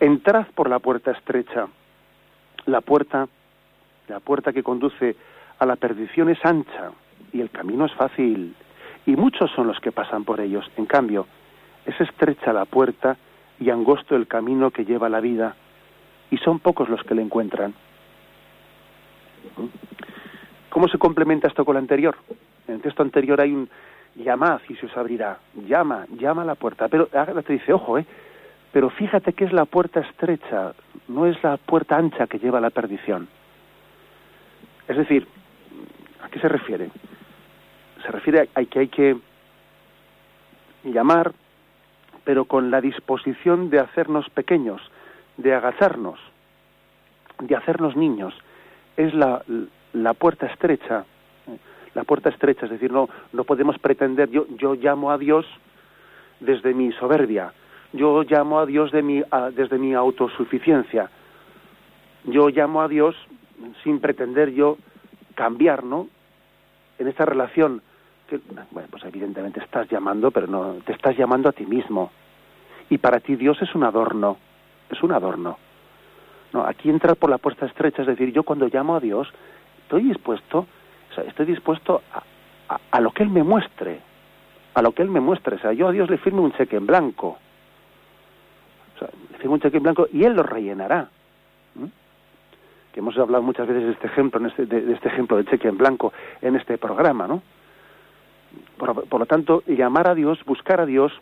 [0.00, 1.68] Entrad por la puerta estrecha.
[2.66, 3.28] La puerta,
[4.08, 5.16] la puerta que conduce
[5.58, 6.90] a la perdición es ancha
[7.32, 8.54] y el camino es fácil.
[9.06, 10.68] Y muchos son los que pasan por ellos.
[10.76, 11.26] En cambio,
[11.86, 13.16] es estrecha la puerta
[13.60, 15.54] y angosto el camino que lleva la vida
[16.30, 17.74] y son pocos los que le encuentran.
[20.68, 22.16] ¿Cómo se complementa esto con lo anterior?
[22.66, 23.68] En el texto anterior hay un
[24.14, 25.38] llamad y se os abrirá.
[25.66, 26.88] Llama, llama a la puerta.
[26.88, 28.06] Pero ahora te dice, ojo, ¿eh?
[28.72, 30.74] Pero fíjate que es la puerta estrecha,
[31.08, 33.28] no es la puerta ancha que lleva a la perdición.
[34.86, 35.26] Es decir,
[36.22, 36.90] ¿a qué se refiere?
[38.04, 39.16] Se refiere a que hay que
[40.84, 41.32] llamar,
[42.24, 44.82] pero con la disposición de hacernos pequeños,
[45.38, 46.20] de agacharnos,
[47.40, 48.34] de hacernos niños.
[48.96, 49.42] Es la,
[49.94, 51.04] la puerta estrecha,
[51.94, 55.46] la puerta estrecha, es decir, no, no podemos pretender, yo, yo llamo a Dios
[56.40, 57.52] desde mi soberbia,
[57.92, 59.22] yo llamo a Dios de mi,
[59.54, 61.10] desde mi autosuficiencia,
[62.24, 63.16] yo llamo a Dios
[63.82, 64.76] sin pretender yo
[65.34, 66.08] cambiar, ¿no?
[66.98, 67.80] En esta relación,
[68.28, 72.10] que, bueno, pues evidentemente estás llamando, pero no, te estás llamando a ti mismo.
[72.90, 74.36] Y para ti Dios es un adorno,
[74.90, 75.58] es un adorno.
[76.52, 79.28] No, aquí entrar por la puerta estrecha, es decir, yo cuando llamo a Dios,
[79.82, 80.66] estoy dispuesto,
[81.10, 82.22] o sea, estoy dispuesto a,
[82.90, 84.00] a, lo que Él me muestre,
[84.74, 85.56] a lo que Él me muestre.
[85.56, 87.38] O sea, yo a Dios le firmo un cheque en blanco.
[88.96, 91.08] O sea, le firmo un cheque en blanco y Él lo rellenará.
[92.92, 95.76] Que hemos hablado muchas veces de este ejemplo, este, de, este ejemplo de cheque en
[95.76, 97.42] blanco en este programa, ¿no?
[98.78, 101.12] Por, lo tanto, llamar a Dios, buscar a Dios,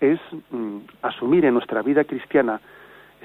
[0.00, 0.18] es
[0.50, 2.60] mm, asumir en nuestra vida cristiana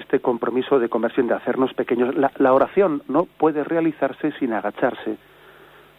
[0.02, 2.14] este compromiso de conversión, de hacernos pequeños.
[2.14, 5.16] La, oración no puede realizarse sin agacharse,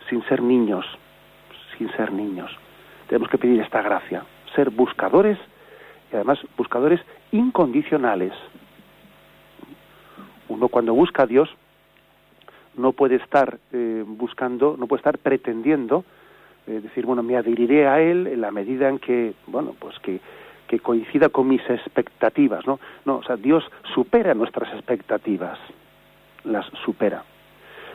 [0.10, 0.86] sin ser niños,
[1.78, 2.52] sin ser niños.
[3.08, 4.24] Tenemos que pedir esta gracia,
[4.56, 5.38] ser buscadores
[6.12, 8.34] y además buscadores incondicionales.
[10.50, 11.50] Uno cuando busca a Dios
[12.76, 16.06] no puede estar eh, buscando, no puede estar pretendiendo
[16.66, 20.20] eh, decir, bueno, me adheriré a Él en la medida en que, bueno, pues que
[20.68, 22.80] que coincida con mis expectativas, ¿no?
[23.06, 25.60] No, o sea, Dios supera nuestras expectativas,
[26.44, 27.24] las supera.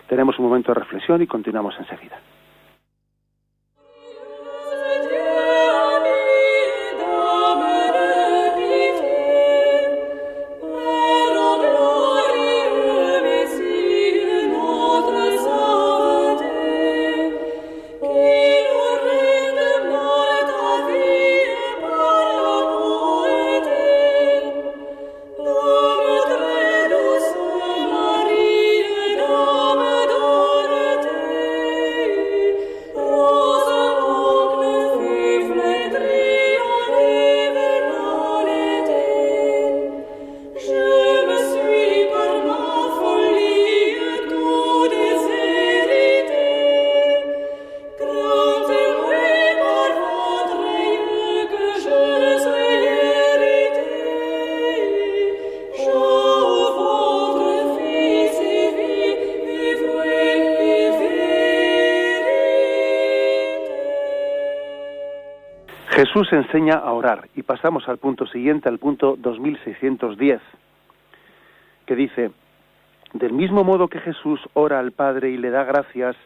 [0.09, 2.19] Tenemos un momento de reflexión y continuamos enseguida.
[66.19, 70.41] Jesús enseña a orar y pasamos al punto siguiente, al punto 2610,
[71.87, 72.33] que dice,
[73.13, 76.17] del mismo modo que Jesús ora al Padre y le da gracias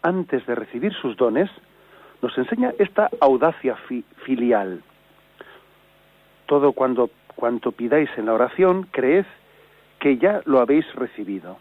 [0.00, 1.50] antes de recibir sus dones,
[2.22, 3.76] nos enseña esta audacia
[4.24, 4.82] filial.
[6.46, 9.26] Todo cuando, cuanto pidáis en la oración, creed
[9.98, 11.58] que ya lo habéis recibido.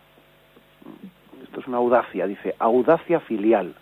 [1.43, 3.75] Esto es una audacia, dice, audacia filial.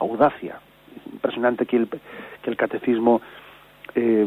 [0.00, 0.58] Audacia
[1.12, 3.20] impresionante que el, que el catecismo
[3.94, 4.26] eh,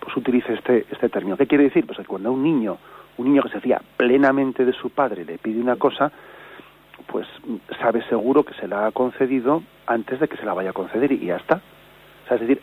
[0.00, 1.36] pues utilice este, este término.
[1.36, 1.86] ¿Qué quiere decir?
[1.86, 2.78] Pues que cuando un niño,
[3.18, 6.10] un niño que se fía plenamente de su padre le pide una cosa,
[7.06, 7.26] pues
[7.80, 11.12] sabe seguro que se la ha concedido antes de que se la vaya a conceder
[11.12, 11.60] y ya está.
[12.28, 12.60] O es decir,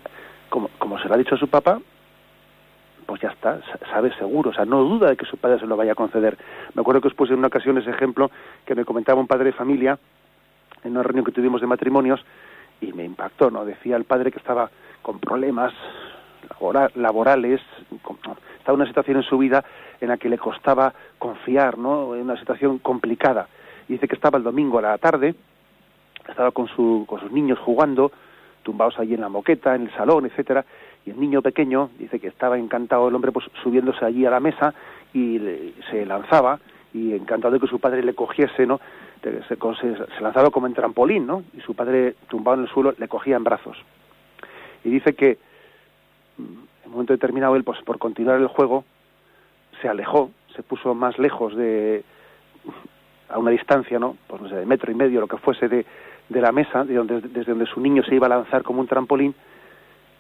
[0.50, 1.80] como, como se lo ha dicho a su papá,
[3.06, 3.60] pues ya está,
[3.92, 6.38] sabe seguro, o sea, no duda de que su padre se lo vaya a conceder.
[6.74, 8.32] Me acuerdo que os puse en una ocasión ese ejemplo
[8.66, 10.00] que me comentaba un padre de familia
[10.84, 12.24] en una reunión que tuvimos de matrimonios,
[12.84, 13.66] y me impactó, ¿no?
[13.66, 14.70] Decía el padre que estaba
[15.02, 15.74] con problemas
[16.96, 19.64] laborales, estaba en una situación en su vida
[20.00, 22.16] en la que le costaba confiar, ¿no?
[22.16, 23.48] En una situación complicada.
[23.88, 25.36] Dice que estaba el domingo a la tarde,
[26.28, 28.12] estaba con, su, con sus niños jugando,
[28.64, 30.66] tumbados allí en la moqueta, en el salón, etcétera,
[31.06, 34.40] y el niño pequeño dice que estaba encantado el hombre pues subiéndose allí a la
[34.40, 34.74] mesa
[35.14, 36.60] y se lanzaba
[36.94, 38.80] y encantado de que su padre le cogiese, ¿no?
[39.24, 41.44] Se, se, lanzaba como en trampolín, ¿no?
[41.58, 43.78] Y su padre, tumbado en el suelo, le cogía en brazos.
[44.84, 45.38] Y dice que
[46.38, 48.84] mm, en un momento determinado él, pues por continuar el juego,
[49.82, 52.04] se alejó, se puso más lejos de
[53.30, 54.18] a una distancia, ¿no?
[54.28, 55.86] Pues no sé, de metro y medio, lo que fuese de,
[56.30, 58.88] de la mesa, de donde, desde donde su niño se iba a lanzar como un
[58.88, 59.34] trampolín,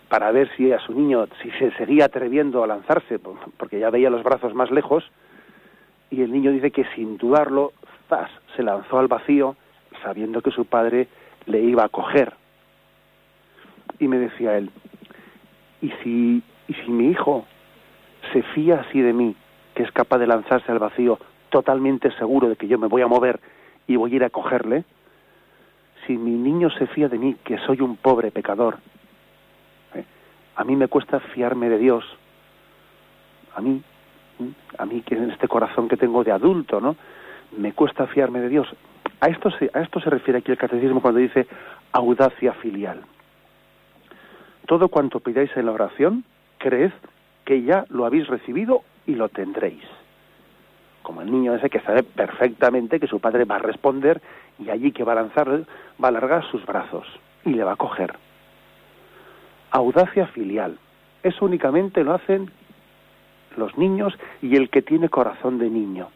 [0.09, 3.19] para ver si a su niño, si se seguía atreviendo a lanzarse,
[3.57, 5.03] porque ya veía los brazos más lejos,
[6.09, 7.73] y el niño dice que sin dudarlo,
[8.55, 9.55] se lanzó al vacío
[10.01, 11.07] sabiendo que su padre
[11.45, 12.33] le iba a coger.
[13.99, 14.69] Y me decía él,
[15.81, 17.45] ¿y si, y si mi hijo
[18.31, 19.35] se fía así de mí,
[19.75, 23.07] que es capaz de lanzarse al vacío totalmente seguro de que yo me voy a
[23.07, 23.39] mover
[23.87, 24.83] y voy a ir a cogerle?
[26.05, 28.77] Si mi niño se fía de mí, que soy un pobre pecador,
[29.95, 30.03] ¿eh?
[30.55, 32.03] a mí me cuesta fiarme de Dios.
[33.55, 33.81] A mí
[34.77, 36.95] a mí que en este corazón que tengo de adulto, ¿no?
[37.57, 38.67] Me cuesta fiarme de Dios.
[39.19, 41.47] A esto se, refiere aquí el catecismo cuando dice
[41.91, 43.01] audacia filial.
[44.65, 46.23] Todo cuanto pidáis en la oración,
[46.57, 46.91] creed
[47.45, 49.83] que ya lo habéis recibido y lo tendréis.
[51.03, 54.21] Como el niño ese que sabe perfectamente que su padre va a responder
[54.57, 55.65] y allí que va a lanzar, va
[55.99, 57.07] a alargar sus brazos
[57.45, 58.15] y le va a coger.
[59.71, 60.77] Audacia filial.
[61.23, 62.51] Eso únicamente lo hacen
[63.57, 66.09] los niños y el que tiene corazón de niño.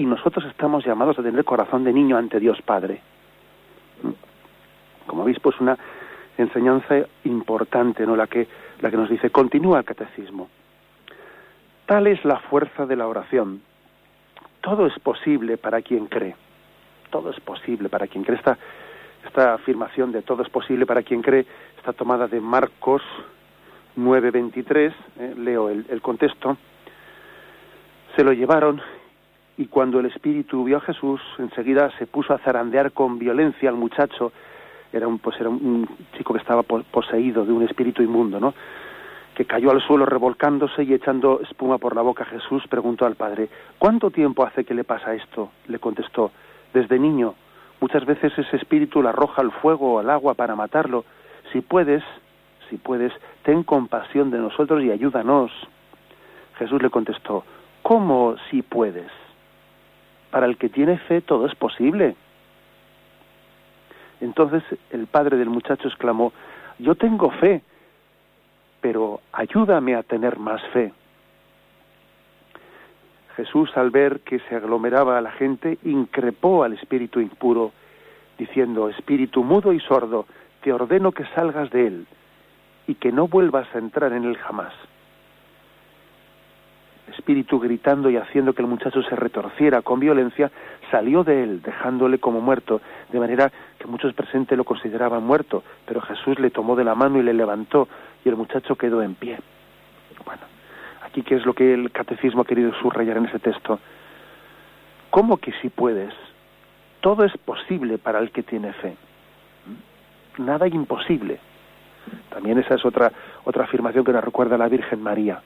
[0.00, 3.02] Y nosotros estamos llamados a tener corazón de niño ante Dios Padre.
[5.06, 5.76] Como veis, pues una
[6.38, 8.16] enseñanza importante, ¿no?
[8.16, 8.48] La que,
[8.80, 10.48] la que nos dice, continúa el catecismo.
[11.84, 13.60] Tal es la fuerza de la oración.
[14.62, 16.34] Todo es posible para quien cree.
[17.10, 18.38] Todo es posible para quien cree.
[18.38, 18.56] Esta,
[19.26, 21.44] esta afirmación de todo es posible para quien cree
[21.76, 23.02] está tomada de Marcos
[23.98, 26.56] 9.23, eh, leo el, el contexto,
[28.16, 28.80] se lo llevaron
[29.60, 33.76] y cuando el espíritu vio a Jesús, enseguida se puso a zarandear con violencia al
[33.76, 34.32] muchacho.
[34.90, 38.54] Era un, pues era un chico que estaba poseído de un espíritu inmundo, ¿no?
[39.34, 42.24] Que cayó al suelo revolcándose y echando espuma por la boca.
[42.24, 45.50] Jesús preguntó al padre, ¿cuánto tiempo hace que le pasa esto?
[45.68, 46.30] Le contestó,
[46.72, 47.34] desde niño.
[47.82, 51.04] Muchas veces ese espíritu le arroja al fuego o al agua para matarlo.
[51.52, 52.02] Si puedes,
[52.70, 55.52] si puedes, ten compasión de nosotros y ayúdanos.
[56.56, 57.44] Jesús le contestó,
[57.82, 59.12] ¿cómo si puedes?
[60.30, 62.16] Para el que tiene fe todo es posible.
[64.20, 66.32] Entonces el padre del muchacho exclamó,
[66.78, 67.62] yo tengo fe,
[68.80, 70.92] pero ayúdame a tener más fe.
[73.36, 77.72] Jesús, al ver que se aglomeraba a la gente, increpó al espíritu impuro,
[78.38, 80.26] diciendo, Espíritu mudo y sordo,
[80.62, 82.06] te ordeno que salgas de él
[82.86, 84.72] y que no vuelvas a entrar en él jamás.
[87.30, 90.50] Espíritu gritando y haciendo que el muchacho se retorciera con violencia,
[90.90, 92.80] salió de él, dejándole como muerto,
[93.12, 97.20] de manera que muchos presentes lo consideraban muerto, pero Jesús le tomó de la mano
[97.20, 97.86] y le levantó,
[98.24, 99.38] y el muchacho quedó en pie.
[100.24, 100.42] Bueno,
[101.02, 103.78] aquí qué es lo que el catecismo ha querido subrayar en ese texto.
[105.10, 106.12] ¿Cómo que si puedes?
[107.00, 108.96] Todo es posible para el que tiene fe.
[110.38, 111.38] Nada imposible.
[112.28, 113.12] También esa es otra,
[113.44, 115.40] otra afirmación que nos recuerda la Virgen María.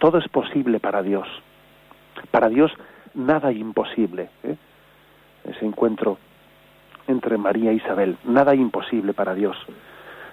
[0.00, 1.28] Todo es posible para Dios.
[2.32, 2.72] Para Dios
[3.14, 4.30] nada imposible.
[4.42, 4.56] ¿eh?
[5.44, 6.18] Ese encuentro
[7.06, 8.16] entre María e Isabel.
[8.24, 9.56] Nada imposible para Dios.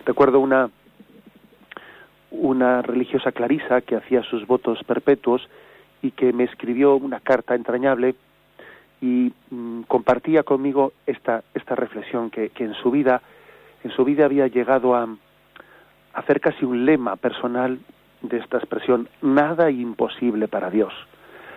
[0.06, 0.70] Recuerdo una,
[2.32, 5.48] una religiosa clarisa que hacía sus votos perpetuos
[6.02, 8.16] y que me escribió una carta entrañable
[9.02, 13.22] y mm, compartía conmigo esta, esta reflexión que, que en su vida
[13.84, 15.08] en su vida había llegado a,
[16.13, 17.80] hacer casi un lema personal
[18.22, 20.94] de esta expresión, nada imposible para Dios.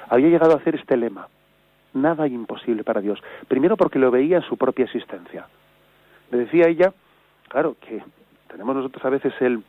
[0.08, 1.28] Había llegado a hacer este lema,
[1.94, 3.20] nada imposible para Dios.
[3.48, 5.46] Primero porque lo veía en su propia existencia.
[6.30, 6.92] Le decía ella,
[7.48, 8.02] claro, que
[8.48, 9.62] tenemos nosotros a veces el,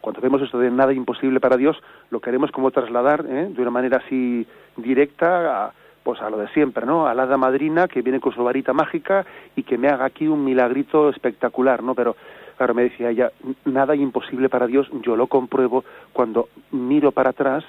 [0.00, 1.76] cuando vemos esto de nada imposible para Dios,
[2.10, 3.48] lo queremos como trasladar ¿eh?
[3.50, 4.46] de una manera así
[4.76, 7.06] directa a, pues a lo de siempre, ¿no?
[7.06, 10.26] A la hada madrina que viene con su varita mágica y que me haga aquí
[10.26, 11.94] un milagrito espectacular, ¿no?
[11.94, 12.16] Pero
[12.60, 13.32] Claro, me decía ella,
[13.64, 15.82] nada imposible para Dios, yo lo compruebo
[16.12, 17.64] cuando miro para atrás,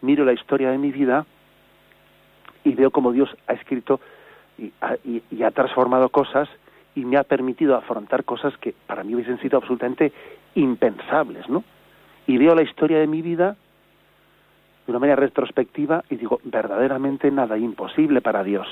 [0.00, 1.26] miro la historia de mi vida
[2.64, 4.00] y veo cómo Dios ha escrito
[4.56, 4.72] y
[5.42, 6.48] ha, transformado cosas
[6.94, 10.14] y me ha permitido afrontar cosas que para mí hubiesen sido absolutamente
[10.54, 11.62] impensables, ¿no?
[12.26, 13.54] Y veo la historia de mi vida
[14.86, 18.66] de una manera retrospectiva y digo, verdaderamente nada imposible para Dios.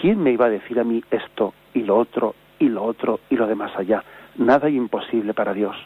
[0.00, 3.36] ¿Quién me iba a decir a mí esto y lo otro y lo otro y
[3.36, 4.02] lo demás allá?
[4.36, 5.76] Nada imposible para Dios.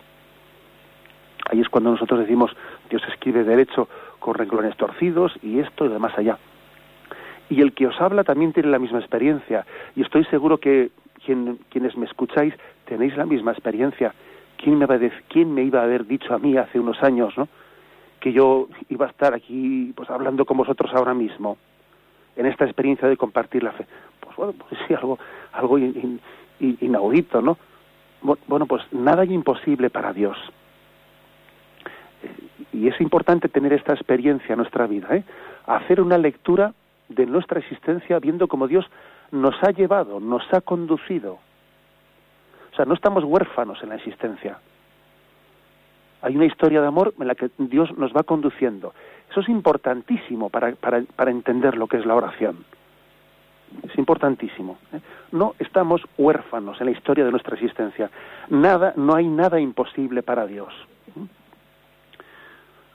[1.51, 2.53] Ahí es cuando nosotros decimos,
[2.89, 3.89] Dios escribe derecho
[4.19, 6.39] con renglones torcidos y esto y lo demás allá.
[7.51, 9.67] Y el que os habla también tiene la misma experiencia.
[9.97, 10.91] Y estoy seguro que
[11.25, 12.55] quienes me escucháis
[12.87, 14.15] tenéis la misma experiencia.
[14.57, 17.37] ¿Quién me, va a ¿Quién me iba a haber dicho a mí hace unos años,
[17.37, 17.49] ¿no?
[18.23, 21.59] que yo iba a estar aquí pues hablando con vosotros ahora mismo
[22.37, 23.85] en esta experiencia de compartir la fe
[24.21, 25.19] pues bueno pues sí algo
[25.53, 25.77] algo
[26.61, 27.59] inaudito no
[28.23, 30.37] bueno pues nada hay imposible para Dios
[32.23, 35.25] eh, y es importante tener esta experiencia en nuestra vida ¿eh?
[35.67, 36.73] hacer una lectura
[37.09, 38.87] de nuestra existencia viendo cómo Dios
[39.31, 41.39] nos ha llevado nos ha conducido
[42.73, 44.59] o sea no estamos huérfanos en la existencia
[46.23, 48.95] hay una historia de amor en la que Dios nos va conduciendo.
[49.29, 52.65] Eso es importantísimo para, para, para entender lo que es la oración.
[53.83, 54.79] Es importantísimo.
[54.93, 55.01] ¿eh?
[55.33, 58.11] No estamos huérfanos en la historia de nuestra existencia.
[58.49, 60.73] Nada, no hay nada imposible para Dios.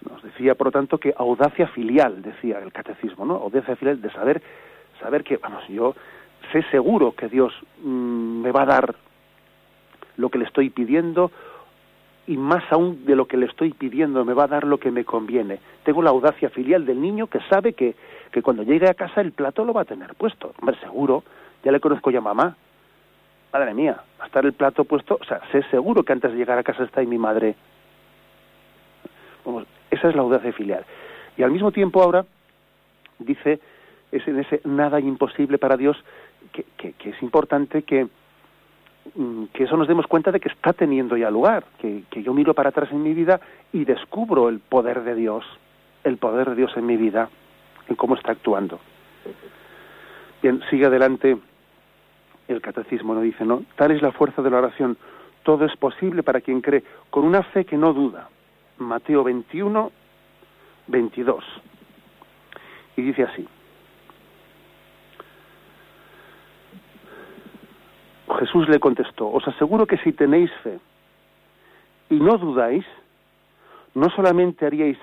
[0.10, 3.36] Nos decía, por lo tanto, que audacia filial, decía el catecismo, ¿no?
[3.36, 4.42] Audacia filial de saber,
[5.00, 5.96] saber que, vamos, yo
[6.52, 7.54] sé seguro que Dios
[7.84, 8.96] mm, me va a dar
[10.16, 11.32] lo que le estoy pidiendo
[12.28, 14.92] y más aún de lo que le estoy pidiendo me va a dar lo que
[14.92, 15.60] me conviene.
[15.84, 17.96] Tengo la audacia filial del niño que sabe que,
[18.32, 20.54] que cuando llegue a casa el plato lo va a tener puesto.
[20.60, 21.24] Hombre, seguro,
[21.64, 22.58] ya le conozco ya a mamá.
[23.54, 26.38] Madre mía, va a estar el plato puesto, o sea, sé seguro que antes de
[26.38, 27.56] llegar a casa está ahí mi madre.
[29.46, 30.86] Vamos, esa es la audacia filial.
[31.38, 32.26] Y al mismo tiempo ahora
[33.20, 33.62] dice,
[34.12, 35.98] es en ese nada imposible para Dios,
[36.52, 38.08] que, que es importante que,
[39.54, 42.70] que eso nos demos cuenta de que está teniendo ya lugar, que, yo miro para
[42.70, 43.40] atrás en mi vida
[43.74, 45.46] y descubro el poder de Dios,
[46.04, 47.30] el poder de Dios en mi vida,
[47.88, 48.80] en cómo está actuando.
[50.42, 51.38] Bien, sigue adelante
[52.48, 53.64] el catecismo, no dice, ¿no?
[53.76, 54.98] Tal es la fuerza de la oración,
[55.44, 58.30] todo es posible para quien cree, con una fe que no duda.
[58.78, 59.92] Mateo 21,
[60.88, 61.44] 22.
[62.96, 63.48] Y dice así,
[68.38, 70.80] Jesús le contestó, os aseguro que si tenéis fe
[72.10, 72.86] y no dudáis,
[73.94, 74.98] no solamente haríais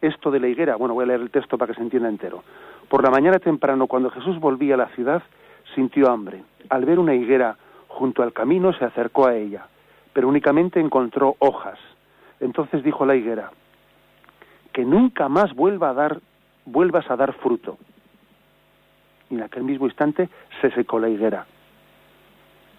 [0.00, 2.42] esto de la higuera, bueno, voy a leer el texto para que se entienda entero.
[2.88, 5.22] Por la mañana temprano, cuando Jesús volvía a la ciudad,
[5.74, 6.42] sintió hambre.
[6.68, 7.56] Al ver una higuera
[7.88, 9.66] junto al camino, se acercó a ella,
[10.12, 11.78] pero únicamente encontró hojas.
[12.40, 13.50] Entonces dijo la higuera,
[14.72, 16.20] que nunca más vuelva a dar,
[16.66, 17.78] vuelvas a dar fruto.
[19.30, 20.28] Y en aquel mismo instante
[20.60, 21.46] se secó la higuera.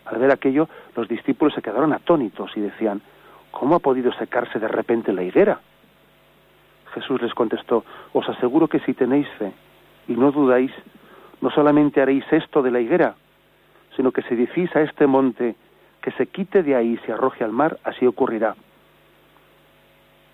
[0.10, 3.02] Al ver aquello, los discípulos se quedaron atónitos y decían,
[3.52, 5.60] ¿cómo ha podido secarse de repente la higuera?
[6.94, 7.84] Jesús les contestó,
[8.14, 9.52] os aseguro que si tenéis fe
[10.08, 10.72] y no dudáis,
[11.42, 13.16] no solamente haréis esto de la higuera,
[13.96, 15.56] sino que si decís a este monte
[16.02, 18.56] que se quite de ahí y se arroje al mar, así ocurrirá.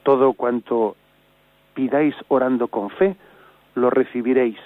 [0.03, 0.95] Todo cuanto
[1.73, 3.15] pidáis orando con fe,
[3.73, 4.59] lo recibiréis.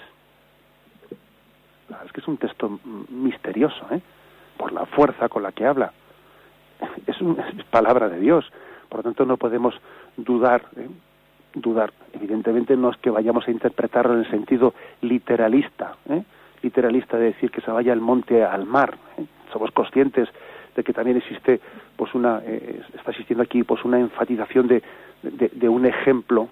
[2.04, 2.78] Es que es un texto
[3.08, 4.02] misterioso, ¿eh?
[4.58, 5.92] Por la fuerza con la que habla.
[7.06, 7.16] Es,
[7.70, 8.44] palabra de Dios,
[8.88, 9.74] por lo tanto no podemos
[10.16, 10.66] dudar.
[10.76, 10.88] ¿eh?
[11.54, 16.22] Dudar, evidentemente no es que vayamos a interpretarlo en el sentido literalista, ¿eh?
[16.62, 18.96] literalista de decir que se vaya el monte al mar.
[19.16, 19.24] ¿eh?
[19.52, 20.28] Somos conscientes
[20.76, 21.60] de que también existe,
[21.96, 24.82] pues una, está existiendo aquí, pues una enfatización de,
[25.22, 26.50] de, un ejemplo.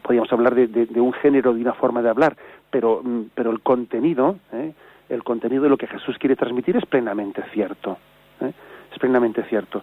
[0.00, 2.36] Podríamos hablar de, de, un género, de una forma de hablar,
[2.70, 4.36] pero, mm, pero el contenido
[5.12, 7.98] el contenido de lo que Jesús quiere transmitir es plenamente cierto.
[8.40, 8.52] ¿eh?
[8.90, 9.82] Es plenamente cierto.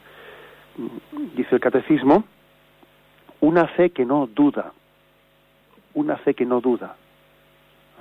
[1.36, 2.24] Dice el catecismo,
[3.42, 4.74] una fe que no duda,
[5.94, 6.96] una fe que no duda.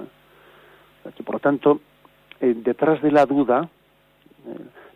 [0.00, 1.22] ¿eh?
[1.22, 1.80] Por lo tanto,
[2.40, 3.68] eh, detrás de la duda,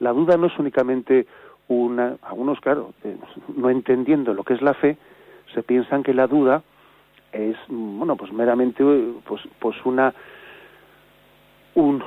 [0.01, 1.27] la duda no es únicamente
[1.69, 2.95] una, algunos, claro,
[3.57, 4.97] no entendiendo lo que es la fe,
[5.53, 6.63] se piensan que la duda
[7.33, 8.83] es, bueno, pues meramente,
[9.27, 10.15] pues, pues una,
[11.75, 12.03] un,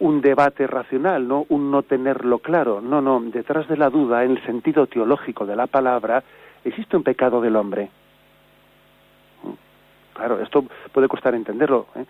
[0.00, 2.80] un debate racional, no un no tenerlo claro.
[2.80, 6.22] No, no, detrás de la duda, en el sentido teológico de la palabra,
[6.64, 7.90] existe un pecado del hombre.
[10.14, 11.86] Claro, esto puede costar entenderlo.
[11.96, 12.04] ¿eh?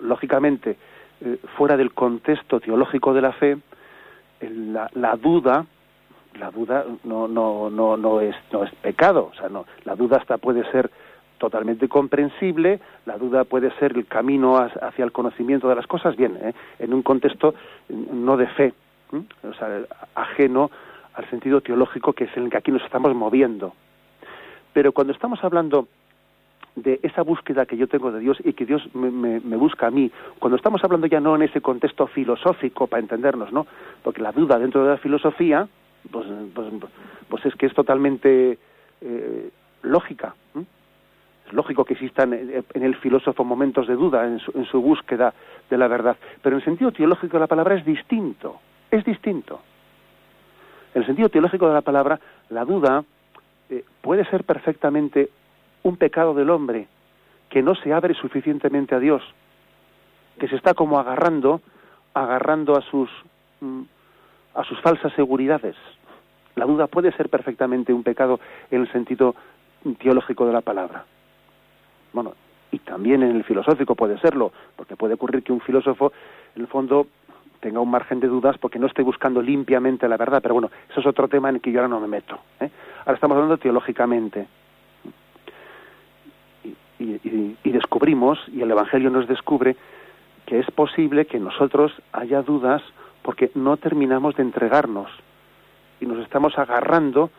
[0.00, 0.76] Lógicamente,
[1.20, 3.58] eh, fuera del contexto teológico de la fe,
[4.40, 5.64] la, la, duda,
[6.38, 9.30] la duda no, no, no, no, es, no es pecado.
[9.32, 10.90] O sea, no, la duda hasta puede ser
[11.38, 16.38] totalmente comprensible, la duda puede ser el camino hacia el conocimiento de las cosas, bien,
[16.42, 16.52] ¿eh?
[16.78, 17.54] en un contexto
[17.88, 18.74] no de fe,
[19.42, 19.82] o sea,
[20.14, 20.70] ajeno
[21.14, 23.74] al sentido teológico que es en el que aquí nos estamos moviendo.
[24.72, 25.88] Pero cuando estamos hablando
[26.74, 30.10] de esa búsqueda que yo tengo de Dios y que Dios me, busca a mí,
[30.38, 33.66] cuando estamos hablando ya no en ese contexto filosófico para entendernos, ¿no?
[34.02, 35.66] Porque la duda dentro de la filosofía,
[36.10, 36.68] pues, pues,
[37.28, 38.58] pues es que es totalmente
[39.00, 39.50] eh,
[39.82, 40.34] lógica
[41.52, 45.34] lógico que existan en el filósofo momentos de duda en su, búsqueda
[45.70, 49.60] de la verdad, pero en el sentido teológico de la palabra es distinto, es distinto.
[50.94, 52.18] En el sentido teológico de la palabra,
[52.50, 53.04] la duda
[53.70, 55.28] eh, puede ser perfectamente
[55.82, 56.88] un pecado del hombre
[57.48, 59.22] que no se abre suficientemente a Dios,
[60.38, 61.60] que se está como agarrando,
[62.14, 63.10] agarrando a sus
[63.60, 63.82] mm,
[64.56, 65.76] a sus falsas seguridades.
[66.56, 68.40] La duda puede ser perfectamente un pecado
[68.70, 69.36] en el sentido
[69.98, 71.04] teológico de la palabra.
[72.16, 72.32] Bueno,
[72.72, 76.14] y también en el filosófico puede serlo, porque puede ocurrir que un filósofo,
[76.54, 77.08] en el fondo,
[77.60, 81.00] tenga un margen de dudas porque no esté buscando limpiamente la verdad, pero bueno, eso
[81.00, 82.38] es otro tema en el que yo ahora no me meto.
[82.60, 82.70] ¿eh?
[83.00, 84.46] Ahora estamos hablando teológicamente.
[86.98, 89.76] y descubrimos, y el Evangelio nos descubre,
[90.46, 92.82] que es posible que nosotros haya dudas
[93.20, 95.10] porque no terminamos de entregarnos
[96.00, 97.30] y nos estamos agarrando,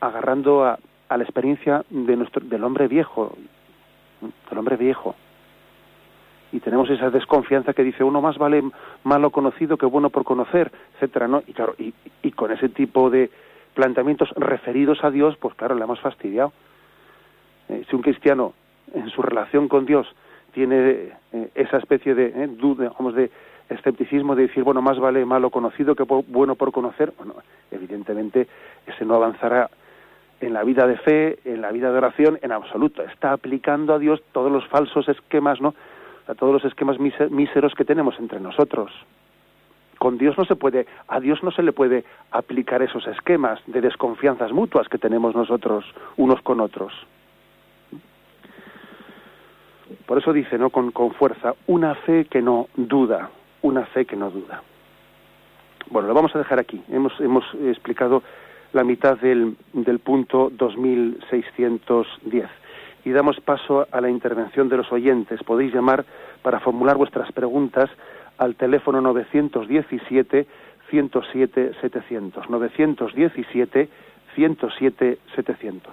[0.00, 0.78] agarrando a,
[1.16, 3.36] la experiencia de nuestro, del hombre viejo,
[4.48, 5.14] del hombre viejo.
[6.52, 8.62] Y tenemos esa desconfianza que dice uno más vale
[9.02, 11.42] malo conocido que bueno por conocer, etcétera, ¿no?
[11.46, 13.30] Y claro, y, y con ese tipo de
[13.74, 16.52] planteamientos referidos a Dios, pues claro, le hemos fastidiado.
[17.68, 18.54] Eh, si un cristiano
[18.92, 20.06] en su relación con Dios
[20.52, 23.30] tiene eh, esa especie de eh, duda, vamos, de
[23.68, 27.34] escepticismo de decir, bueno, más vale malo conocido que bueno por conocer, bueno,
[27.70, 28.46] evidentemente
[28.86, 29.70] ese no avanzará
[30.40, 33.02] en la vida de fe, en la vida de oración, en absoluto.
[33.02, 35.74] Está aplicando a Dios todos los falsos esquemas, ¿no?
[36.26, 38.92] A todos los esquemas míseros que tenemos entre nosotros.
[39.98, 43.80] Con Dios no se puede, a Dios no se le puede aplicar esos esquemas de
[43.80, 45.84] desconfianzas mutuas que tenemos nosotros
[46.16, 46.92] unos con otros.
[50.06, 50.70] Por eso dice, ¿no?
[50.70, 53.30] Con, con fuerza, una fe que no duda,
[53.62, 54.62] una fe que no duda.
[55.90, 56.82] Bueno, lo vamos a dejar aquí.
[56.90, 58.22] Hemos, hemos explicado
[58.74, 62.48] la mitad del, del punto 2610
[63.04, 65.42] y damos paso a la intervención de los oyentes.
[65.44, 66.04] Podéis llamar
[66.42, 67.90] para formular vuestras preguntas
[68.38, 70.46] al teléfono 917
[70.90, 72.50] 107 700.
[72.50, 73.88] 917
[74.34, 75.92] 107 700.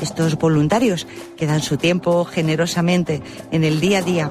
[0.00, 1.06] Estos voluntarios
[1.36, 3.20] que dan su tiempo generosamente
[3.50, 4.30] en el día a día.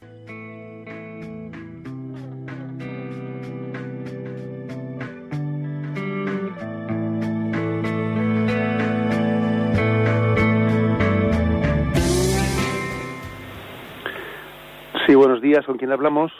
[15.41, 15.65] Buenos días.
[15.65, 16.31] ¿Con quién hablamos?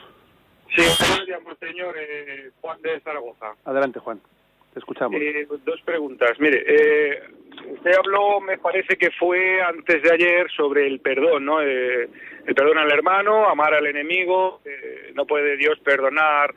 [0.75, 3.53] Sí, buenos días, señor eh, Juan de Zaragoza.
[3.65, 4.21] Adelante, Juan.
[4.73, 5.19] Te escuchamos.
[5.19, 6.39] Eh, dos preguntas.
[6.39, 7.23] Mire, eh,
[7.71, 11.61] usted habló, me parece que fue antes de ayer, sobre el perdón, ¿no?
[11.61, 12.09] el
[12.55, 14.61] perdón al hermano, amar al enemigo.
[15.15, 16.53] no puede Dios perdonar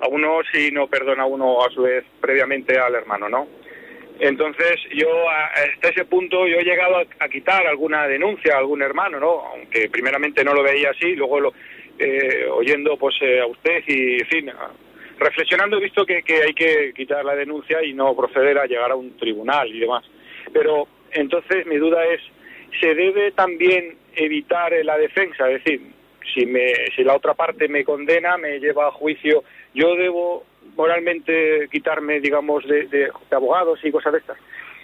[0.00, 3.48] a uno si no perdona a uno a su vez previamente al hermano, ¿no?
[4.18, 9.18] Entonces yo hasta ese punto yo he llegado a, quitar alguna denuncia a algún hermano,
[9.18, 9.40] ¿no?
[9.48, 11.52] Aunque primeramente no lo veía así, luego lo,
[12.02, 14.50] eh, oyendo pues eh, a usted y en fin,
[15.18, 18.90] reflexionando he visto que, que hay que quitar la denuncia y no proceder a llegar
[18.90, 20.04] a un tribunal y demás.
[20.52, 22.20] Pero entonces mi duda es,
[22.80, 25.50] ¿se debe también evitar la defensa?
[25.50, 25.80] Es decir,
[26.34, 29.44] si, me, si la otra parte me condena, me lleva a juicio,
[29.74, 30.44] yo debo
[30.76, 34.38] moralmente quitarme, digamos, de, abogados y cosas de estas.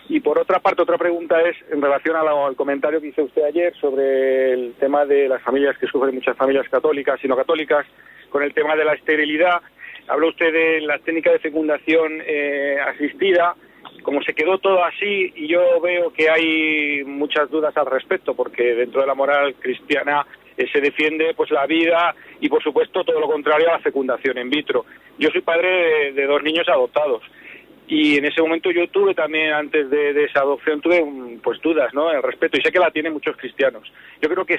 [0.09, 3.75] Y por otra parte, otra pregunta es en relación al comentario que hizo usted ayer
[3.77, 7.87] sobre el tema de las familias que sufren muchas familias católicas y no católicas,
[8.31, 9.61] con el tema de la esterilidad.
[10.09, 13.55] Habló usted de la técnica de fecundación eh, asistida
[14.03, 18.75] como se quedó todo así y yo veo que hay muchas dudas al respecto porque
[18.75, 23.21] dentro de la moral cristiana eh, se defiende pues la vida y por supuesto todo
[23.21, 24.85] lo contrario a la fecundación in vitro.
[25.19, 27.23] Yo soy padre de dos niños adoptados
[27.89, 31.03] y en ese momento yo tuve también antes de, esa adopción tuve
[31.43, 33.91] pues dudas no el respeto y sé que la tienen muchos cristianos.
[34.21, 34.59] Yo creo que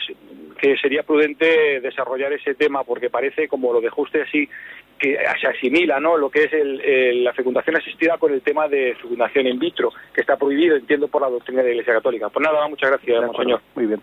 [0.60, 4.50] que sería prudente desarrollar ese tema porque parece como lo dejó usted así
[4.98, 9.48] que se asimila no lo que es la fecundación asistida con el tema de fecundación
[9.48, 12.30] in vitro que está prohibido entiendo por la doctrina de la Iglesia Católica.
[12.30, 14.02] Pues nada muchas gracias señor muy bien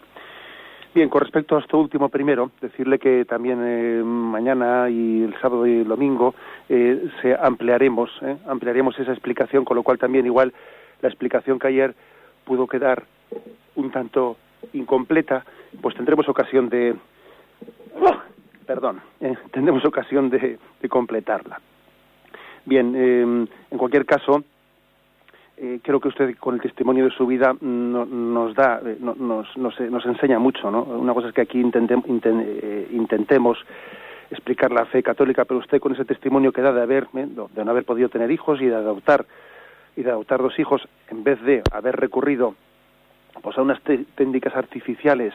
[0.97, 5.67] Bien, con respecto a esto último primero, decirle que también eh, mañana y el sábado
[5.67, 6.35] y el domingo
[6.71, 10.55] eh, se ampliaremos, eh, ampliaremos esa explicación, con lo cual también igual
[11.03, 11.95] la explicación que ayer
[12.47, 13.05] pudo quedar
[13.75, 14.39] un tanto
[14.73, 15.45] incompleta,
[15.83, 16.97] pues tendremos ocasión de,
[18.67, 19.03] perdón,
[19.51, 21.61] tendremos ocasión de, de completarla.
[22.65, 24.45] Bien, en cualquier caso,
[25.59, 30.07] eh, creo que usted con el testimonio de su vida nos da, eh, nos, nos,
[30.07, 30.83] enseña mucho, ¿no?
[30.83, 33.59] Una cosa es que aquí eh, intentemos
[34.31, 37.71] explicar la fe católica, pero usted con ese testimonio que da de haber, de no
[37.71, 39.25] haber podido tener hijos y de adoptar
[39.97, 42.55] y de adoptar dos hijos, en vez de haber recurrido
[43.41, 45.33] pues a unas técnicas artificiales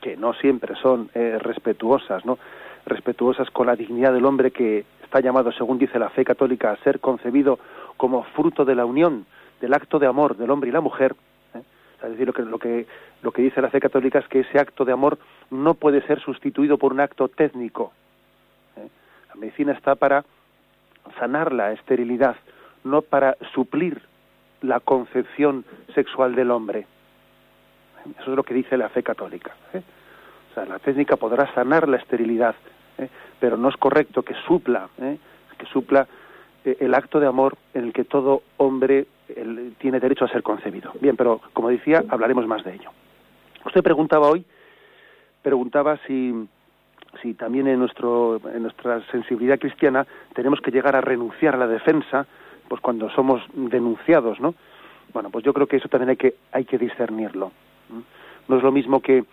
[0.00, 2.38] que no siempre son respetuosas, ¿no?
[2.86, 6.76] respetuosas con la dignidad del hombre que está llamado, según dice la fe católica, a
[6.78, 7.60] ser concebido
[7.96, 9.26] como fruto de la unión
[9.60, 11.14] del acto de amor del hombre y la mujer,
[11.54, 11.62] ¿eh?
[12.02, 12.86] es decir, lo que, lo, que,
[13.22, 15.18] lo que dice la fe católica es que ese acto de amor
[15.50, 17.92] no puede ser sustituido por un acto técnico.
[18.76, 18.88] ¿eh?
[19.28, 20.24] La medicina está para
[21.18, 22.36] sanar la esterilidad,
[22.84, 24.02] no para suplir
[24.62, 26.86] la concepción sexual del hombre.
[28.18, 29.54] Eso es lo que dice la fe católica.
[29.74, 29.82] ¿eh?
[30.50, 32.54] O sea, la técnica podrá sanar la esterilidad,
[33.38, 36.06] pero no es correcto que supla, que supla
[36.64, 39.06] el acto de amor en el que todo hombre
[39.78, 40.92] tiene derecho a ser concebido.
[41.00, 42.90] Bien, pero como decía, hablaremos más de ello.
[43.64, 44.44] Usted preguntaba hoy,
[45.42, 46.48] preguntaba si,
[47.22, 51.66] si también en, nuestro, en nuestra sensibilidad cristiana tenemos que llegar a renunciar a la
[51.66, 52.26] defensa,
[52.68, 54.54] pues cuando somos denunciados, ¿no?
[55.12, 57.52] Bueno, pues yo creo que eso también hay que, hay que discernirlo.
[58.48, 59.24] No es lo mismo que,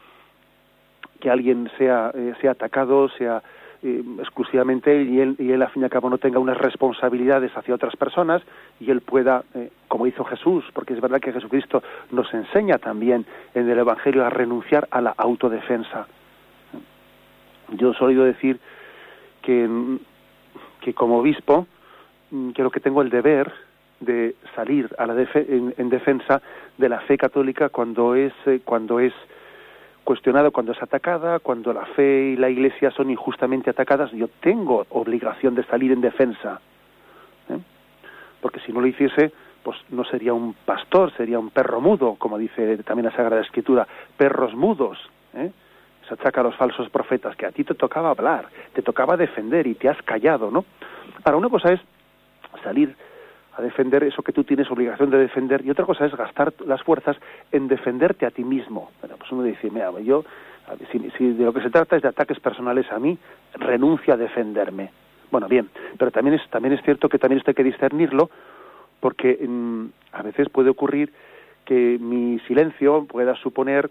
[1.20, 3.44] que alguien sea, eh, sea atacado, sea
[3.84, 7.56] eh, exclusivamente y él, y él, al fin y al cabo, no tenga unas responsabilidades
[7.56, 8.42] hacia otras personas
[8.80, 13.26] y él pueda, eh, como hizo Jesús, porque es verdad que Jesucristo nos enseña también
[13.54, 16.08] en el Evangelio a renunciar a la autodefensa.
[17.70, 18.60] Yo he oído decir
[19.42, 19.98] que,
[20.82, 21.68] que como obispo
[22.32, 23.52] mm, creo que tengo el deber
[24.00, 26.42] de salir a la en, defensa
[26.78, 29.14] de la fe católica cuando es eh, cuando es
[30.08, 34.86] cuestionado cuando es atacada, cuando la fe y la Iglesia son injustamente atacadas, yo tengo
[34.92, 36.62] obligación de salir en defensa.
[37.50, 37.60] ¿eh?
[38.40, 39.34] Porque si no lo hiciese,
[39.64, 43.86] pues no sería un pastor, sería un perro mudo, como dice también la Sagrada Escritura,
[44.16, 44.98] perros mudos.
[45.34, 45.52] ¿eh?
[46.08, 49.68] Se achaca a los falsos profetas, que a ti te tocaba hablar, te tocaba defender
[49.68, 50.64] y te has callado, ¿no?
[51.26, 51.82] Ahora, una cosa es
[52.64, 52.96] salir
[53.58, 56.82] a defender eso que tú tienes obligación de defender y otra cosa es gastar las
[56.84, 57.18] fuerzas
[57.52, 58.92] en defenderte a ti mismo.
[59.02, 60.24] Bueno, pues uno dice, mira, yo,
[60.92, 63.18] si, de lo que se trata es de ataques personales a mí,
[63.56, 64.92] renuncio a defenderme.
[65.32, 68.30] Bueno, bien, pero también es, también es cierto que también esto hay que discernirlo
[69.00, 71.12] porque mm, a veces puede ocurrir
[71.66, 73.90] que mi silencio pueda suponer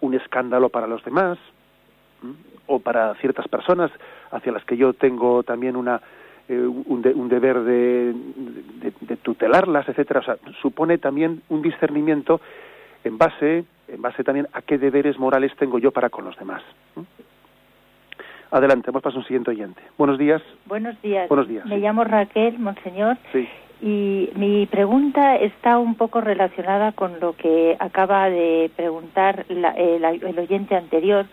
[0.00, 1.38] un escándalo para los demás
[2.66, 3.90] o para ciertas personas
[4.30, 6.00] hacia las que yo tengo también una
[6.48, 8.14] eh, un, deber de,
[9.22, 10.20] tutelarlas, etcétera.
[10.20, 12.40] O sea, supone también un discernimiento
[13.04, 16.62] en base, en base también a qué deberes morales tengo yo para con los demás.
[18.50, 19.82] Adelante, vamos para un siguiente oyente.
[19.98, 20.40] Buenos días.
[20.66, 21.28] Buenos días.
[21.28, 21.66] Buenos días.
[21.66, 23.16] Me llamo Raquel, monseñor.
[23.32, 23.48] Sí.
[23.82, 30.76] Y mi pregunta está un poco relacionada con lo que acaba de preguntar el oyente
[30.76, 31.26] anterior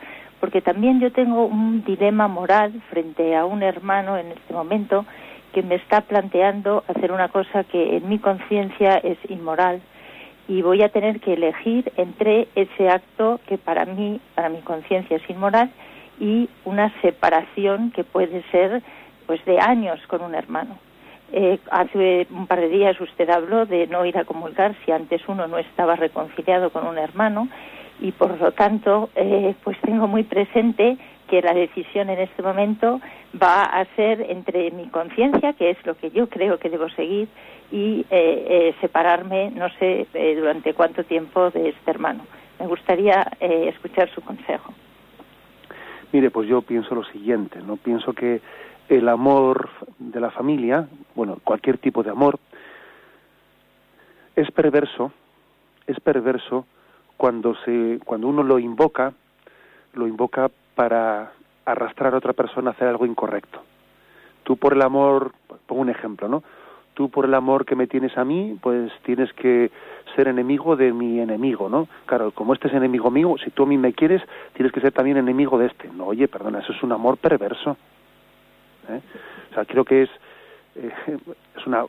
[0.43, 5.05] porque también yo tengo un dilema moral frente a un hermano en este momento
[5.53, 9.79] que me está planteando hacer una cosa que en mi conciencia es inmoral
[10.49, 15.15] y voy a tener que elegir entre ese acto que para mí, para mi conciencia
[15.15, 15.71] es inmoral
[16.19, 18.83] y una separación que puede ser
[19.25, 20.77] pues de años con un hermano.
[21.31, 25.21] Eh, hace un par de días usted habló de no ir a comulgar si antes
[25.29, 27.47] uno no estaba reconciliado con un hermano
[27.99, 30.97] y por lo tanto eh, pues tengo muy presente
[31.29, 32.99] que la decisión en este momento
[33.41, 37.27] va a ser entre mi conciencia, que es lo que yo creo que debo seguir,
[37.71, 42.25] y eh, eh, separarme, no sé durante cuánto tiempo, de este hermano.
[42.59, 44.73] Me gustaría escuchar su consejo.
[46.11, 48.41] Mire, pues yo pienso lo siguiente, no pienso que
[48.89, 52.37] el amor de la familia, bueno, cualquier tipo de amor,
[54.35, 55.11] es perverso,
[55.87, 56.65] es perverso
[57.24, 59.13] cuando se, cuando uno lo invoca,
[59.93, 61.32] lo invoca para
[61.63, 63.61] arrastrar a otra persona a hacer algo incorrecto.
[64.43, 65.32] Tú por el amor,
[65.65, 66.43] pongo un ejemplo, ¿no?
[66.95, 69.71] Tú por el amor que me tienes a mí, pues tienes que
[70.17, 71.88] ser enemigo de mi enemigo, ¿no?
[72.07, 74.21] Claro, como este es enemigo mío, si tú a mí me quieres,
[74.51, 75.88] tienes que ser también enemigo de este.
[75.93, 77.78] No, oye, perdona, eso es un amor perverso.
[78.89, 78.99] ¿eh?
[79.51, 80.09] O sea, creo que es,
[80.76, 80.91] eh,
[81.55, 81.86] es una,